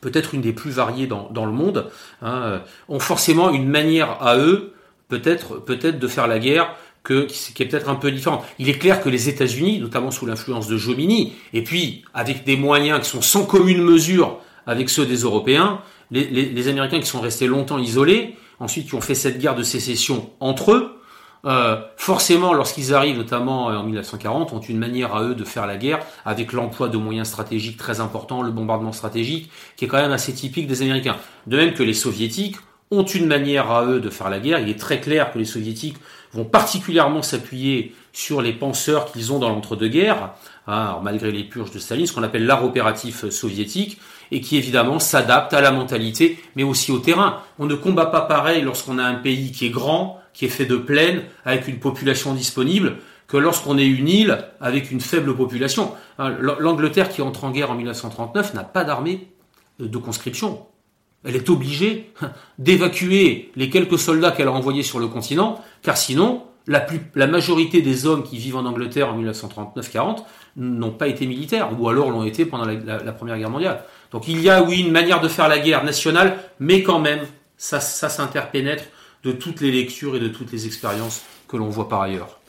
peut-être 0.00 0.34
une 0.34 0.42
des 0.42 0.52
plus 0.52 0.70
variées 0.70 1.06
dans, 1.06 1.46
le 1.46 1.52
monde, 1.52 1.90
hein, 2.20 2.60
ont 2.88 3.00
forcément 3.00 3.50
une 3.50 3.66
manière 3.66 4.22
à 4.22 4.36
eux, 4.36 4.74
peut-être 5.08 5.56
peut-être 5.56 5.98
de 5.98 6.08
faire 6.08 6.26
la 6.26 6.38
guerre 6.38 6.76
qui 7.06 7.62
est 7.62 7.66
peut-être 7.66 7.90
un 7.90 7.96
peu 7.96 8.10
différente. 8.10 8.44
Il 8.58 8.68
est 8.70 8.78
clair 8.78 9.02
que 9.02 9.10
les 9.10 9.28
États-Unis, 9.28 9.78
notamment 9.78 10.10
sous 10.10 10.24
l'influence 10.24 10.68
de 10.68 10.78
Jomini, 10.78 11.34
et 11.52 11.62
puis 11.62 12.02
avec 12.14 12.44
des 12.44 12.56
moyens 12.56 13.00
qui 13.00 13.10
sont 13.10 13.20
sans 13.20 13.44
commune 13.44 13.82
mesure 13.82 14.40
avec 14.66 14.88
ceux 14.88 15.04
des 15.04 15.18
Européens, 15.18 15.80
les 16.10 16.68
Américains 16.68 17.00
qui 17.00 17.06
sont 17.06 17.20
restés 17.20 17.46
longtemps 17.46 17.78
isolés, 17.78 18.36
ensuite 18.58 18.88
qui 18.88 18.94
ont 18.94 19.02
fait 19.02 19.14
cette 19.14 19.38
guerre 19.38 19.54
de 19.54 19.62
sécession 19.62 20.30
entre 20.40 20.72
eux, 20.72 20.96
euh, 21.44 21.76
forcément, 21.96 22.54
lorsqu'ils 22.54 22.94
arrivent, 22.94 23.18
notamment 23.18 23.70
euh, 23.70 23.76
en 23.76 23.82
1940, 23.82 24.52
ont 24.52 24.60
une 24.60 24.78
manière 24.78 25.14
à 25.14 25.22
eux 25.22 25.34
de 25.34 25.44
faire 25.44 25.66
la 25.66 25.76
guerre 25.76 26.00
avec 26.24 26.52
l'emploi 26.52 26.88
de 26.88 26.96
moyens 26.96 27.28
stratégiques 27.28 27.76
très 27.76 28.00
importants, 28.00 28.42
le 28.42 28.50
bombardement 28.50 28.92
stratégique, 28.92 29.50
qui 29.76 29.84
est 29.84 29.88
quand 29.88 30.00
même 30.00 30.12
assez 30.12 30.32
typique 30.32 30.66
des 30.66 30.82
Américains. 30.82 31.16
De 31.46 31.56
même 31.56 31.74
que 31.74 31.82
les 31.82 31.94
Soviétiques 31.94 32.56
ont 32.90 33.04
une 33.04 33.26
manière 33.26 33.70
à 33.70 33.84
eux 33.84 34.00
de 34.00 34.10
faire 34.10 34.30
la 34.30 34.38
guerre. 34.38 34.58
Il 34.60 34.68
est 34.68 34.78
très 34.78 35.00
clair 35.00 35.32
que 35.32 35.38
les 35.38 35.44
Soviétiques 35.44 35.96
vont 36.32 36.44
particulièrement 36.44 37.22
s'appuyer 37.22 37.94
sur 38.12 38.40
les 38.40 38.52
penseurs 38.52 39.06
qu'ils 39.06 39.32
ont 39.32 39.38
dans 39.38 39.48
l'entre-deux-guerres, 39.48 40.30
hein, 40.66 40.98
malgré 41.02 41.30
les 41.30 41.44
purges 41.44 41.72
de 41.72 41.78
Staline, 41.78 42.06
ce 42.06 42.12
qu'on 42.12 42.22
appelle 42.22 42.46
l'art 42.46 42.64
opératif 42.64 43.28
soviétique, 43.28 44.00
et 44.30 44.40
qui 44.40 44.56
évidemment 44.56 44.98
s'adapte 44.98 45.52
à 45.52 45.60
la 45.60 45.70
mentalité, 45.70 46.38
mais 46.56 46.62
aussi 46.62 46.90
au 46.92 46.98
terrain. 46.98 47.40
On 47.58 47.66
ne 47.66 47.74
combat 47.74 48.06
pas 48.06 48.22
pareil 48.22 48.62
lorsqu'on 48.62 48.98
a 48.98 49.04
un 49.04 49.14
pays 49.14 49.52
qui 49.52 49.66
est 49.66 49.70
grand, 49.70 50.20
qui 50.34 50.44
est 50.44 50.48
fait 50.48 50.66
de 50.66 50.76
plaines, 50.76 51.22
avec 51.44 51.68
une 51.68 51.78
population 51.78 52.34
disponible, 52.34 52.96
que 53.26 53.36
lorsqu'on 53.36 53.78
est 53.78 53.86
une 53.86 54.08
île 54.08 54.44
avec 54.60 54.90
une 54.90 55.00
faible 55.00 55.34
population. 55.34 55.92
Hein, 56.18 56.36
L'Angleterre 56.40 57.08
qui 57.08 57.22
entre 57.22 57.44
en 57.44 57.50
guerre 57.50 57.70
en 57.70 57.74
1939 57.74 58.54
n'a 58.54 58.64
pas 58.64 58.84
d'armée 58.84 59.28
de 59.78 59.98
conscription. 59.98 60.66
Elle 61.24 61.36
est 61.36 61.48
obligée 61.48 62.12
d'évacuer 62.58 63.50
les 63.56 63.70
quelques 63.70 63.98
soldats 63.98 64.30
qu'elle 64.30 64.48
a 64.48 64.52
envoyés 64.52 64.82
sur 64.82 64.98
le 64.98 65.08
continent, 65.08 65.62
car 65.82 65.96
sinon, 65.96 66.42
la, 66.66 66.86
majorité 67.26 67.80
des 67.80 68.06
hommes 68.06 68.24
qui 68.24 68.36
vivent 68.36 68.56
en 68.56 68.66
Angleterre 68.66 69.08
en 69.08 69.22
1939-40 69.22 70.24
n'ont 70.56 70.92
pas 70.92 71.08
été 71.08 71.26
militaires, 71.26 71.70
ou 71.78 71.88
alors 71.88 72.10
l'ont 72.10 72.24
été 72.24 72.44
pendant 72.44 72.66
la, 72.66 73.12
Première 73.12 73.38
Guerre 73.38 73.50
mondiale. 73.50 73.84
Donc 74.12 74.28
il 74.28 74.40
y 74.40 74.50
a, 74.50 74.62
oui, 74.62 74.80
une 74.80 74.92
manière 74.92 75.20
de 75.20 75.28
faire 75.28 75.48
la 75.48 75.58
guerre 75.58 75.84
nationale, 75.84 76.38
mais 76.60 76.82
quand 76.82 77.00
même, 77.00 77.20
ça 77.56 77.80
s'interpénètre 77.80 78.84
de 79.24 79.32
toutes 79.32 79.60
les 79.60 79.70
lectures 79.70 80.16
et 80.16 80.20
de 80.20 80.28
toutes 80.28 80.52
les 80.52 80.66
expériences 80.66 81.22
que 81.48 81.56
l'on 81.56 81.68
voit 81.68 81.88
par 81.88 82.02
ailleurs. 82.02 82.40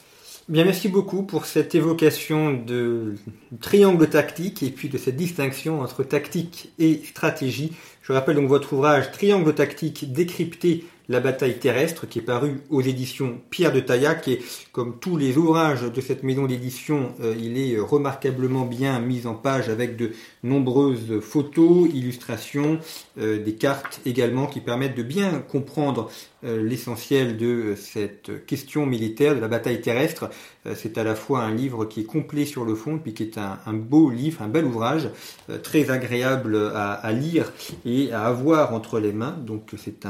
Bien, 0.48 0.64
merci 0.64 0.90
beaucoup 0.90 1.24
pour 1.24 1.48
cette 1.48 1.74
évocation 1.74 2.54
de 2.54 3.16
triangle 3.62 4.08
tactique 4.08 4.62
et 4.62 4.70
puis 4.70 4.90
de 4.90 5.00
cette 5.00 5.16
distinction 5.16 5.82
entre 5.82 6.04
tactique 6.04 6.72
et 6.78 7.02
stratégie. 7.04 7.72
Je 8.04 8.14
rappelle 8.14 8.36
donc 8.36 8.48
votre 8.48 8.74
ouvrage 8.74 9.12
Triangle 9.12 9.56
tactique 9.56 10.14
décrypté 10.14 10.86
la 11.10 11.20
bataille 11.20 11.58
terrestre 11.58 12.08
qui 12.08 12.20
est 12.20 12.24
paru 12.24 12.62
aux 12.70 12.82
éditions 12.82 13.40
Pierre 13.50 13.74
de 13.74 13.80
Taillac 13.80 14.28
et 14.28 14.42
comme 14.72 15.00
tous 15.00 15.18
les 15.18 15.38
ouvrages 15.38 15.84
de 15.84 16.02
cette 16.02 16.24
maison 16.24 16.46
d'édition, 16.46 17.14
euh, 17.22 17.36
il 17.40 17.58
est 17.58 17.80
remarquablement 17.80 18.66
bien 18.66 19.00
mis 19.00 19.28
en 19.28 19.34
page 19.34 19.70
avec 19.70 19.98
de 19.98 20.12
nombreuses 20.44 21.20
photos, 21.22 21.90
illustrations, 21.94 22.80
euh, 23.20 23.44
des 23.44 23.56
cartes 23.56 24.02
également 24.06 24.48
qui 24.48 24.62
permettent 24.62 24.98
de 24.98 25.04
bien 25.04 25.40
comprendre 25.40 26.10
euh, 26.10 26.35
l'essentiel 26.46 27.38
de 27.38 27.76
cette 27.76 28.46
question 28.46 28.86
militaire 28.86 29.36
de 29.36 29.40
la 29.40 29.48
bataille 29.48 29.82
terrestre. 29.82 30.30
C'est 30.76 30.98
à 30.98 31.04
la 31.04 31.16
fois 31.16 31.42
un 31.42 31.54
livre 31.54 31.86
qui 31.86 32.02
est 32.02 32.06
complet 32.06 32.46
sur 32.46 32.66
le 32.66 32.76
fond 32.76 32.98
puis 32.98 33.14
qui 33.14 33.24
est 33.24 33.38
un, 33.38 33.74
beau 33.74 34.10
livre, 34.10 34.42
un 34.42 34.48
bel 34.48 34.66
ouvrage, 34.66 35.10
très 35.64 35.90
agréable 35.90 36.72
à, 36.76 37.12
lire 37.12 37.52
et 37.86 38.12
à 38.12 38.26
avoir 38.26 38.74
entre 38.74 39.00
les 39.00 39.14
mains. 39.14 39.38
Donc 39.46 39.72
c'est 39.78 40.06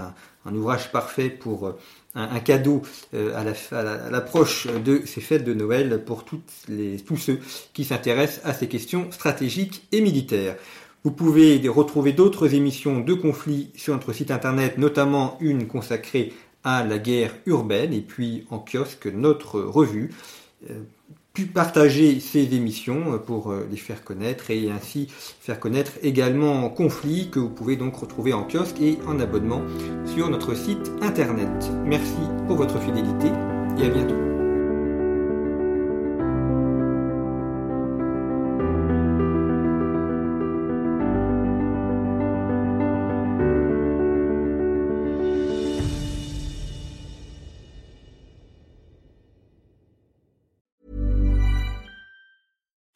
un 0.45 0.55
ouvrage 0.55 0.91
parfait 0.91 1.29
pour 1.29 1.67
euh, 1.67 1.77
un, 2.13 2.39
cadeau 2.39 2.81
euh, 3.13 3.35
à 3.35 4.09
l'approche 4.09 4.67
de 4.67 5.01
ces 5.05 5.21
fêtes 5.21 5.43
de 5.43 5.53
Noël 5.53 6.03
pour 6.05 6.23
tous 6.23 7.17
ceux 7.17 7.39
qui 7.73 7.83
s'intéressent 7.83 8.45
à 8.45 8.53
ces 8.53 8.67
questions 8.67 9.11
stratégiques 9.11 9.87
et 9.91 10.01
militaires. 10.01 10.55
Vous 11.05 11.11
pouvez 11.11 11.61
retrouver 11.69 12.13
d'autres 12.13 12.55
émissions 12.55 12.99
de 12.99 13.13
conflits 13.13 13.69
sur 13.75 13.93
notre 13.93 14.11
site 14.11 14.31
internet, 14.31 14.79
notamment 14.79 15.37
une 15.39 15.67
consacrée 15.67 16.33
à 16.63 16.83
la 16.83 16.97
guerre 16.97 17.35
urbaine 17.45 17.93
et 17.93 18.01
puis 18.01 18.47
en 18.49 18.57
kiosque 18.57 19.05
notre 19.05 19.61
revue. 19.61 20.09
Euh, 20.71 20.79
pu 21.33 21.45
partager 21.45 22.19
ces 22.19 22.55
émissions 22.55 23.13
euh, 23.13 23.17
pour 23.17 23.51
euh, 23.51 23.67
les 23.69 23.77
faire 23.77 24.03
connaître 24.03 24.49
et 24.49 24.71
ainsi 24.71 25.07
faire 25.09 25.59
connaître 25.59 25.91
également 26.01 26.69
Conflit 26.69 27.29
que 27.29 27.39
vous 27.39 27.49
pouvez 27.49 27.75
donc 27.75 27.97
retrouver 27.97 28.33
en 28.33 28.43
kiosque 28.43 28.81
et 28.81 28.97
en 29.05 29.19
abonnement 29.19 29.61
sur 30.07 30.27
notre 30.29 30.55
site 30.55 30.91
internet. 31.01 31.69
Merci 31.85 32.15
pour 32.47 32.55
votre 32.55 32.79
fidélité 32.79 33.27
et 33.77 33.85
à 33.85 33.89
bientôt. 33.89 34.34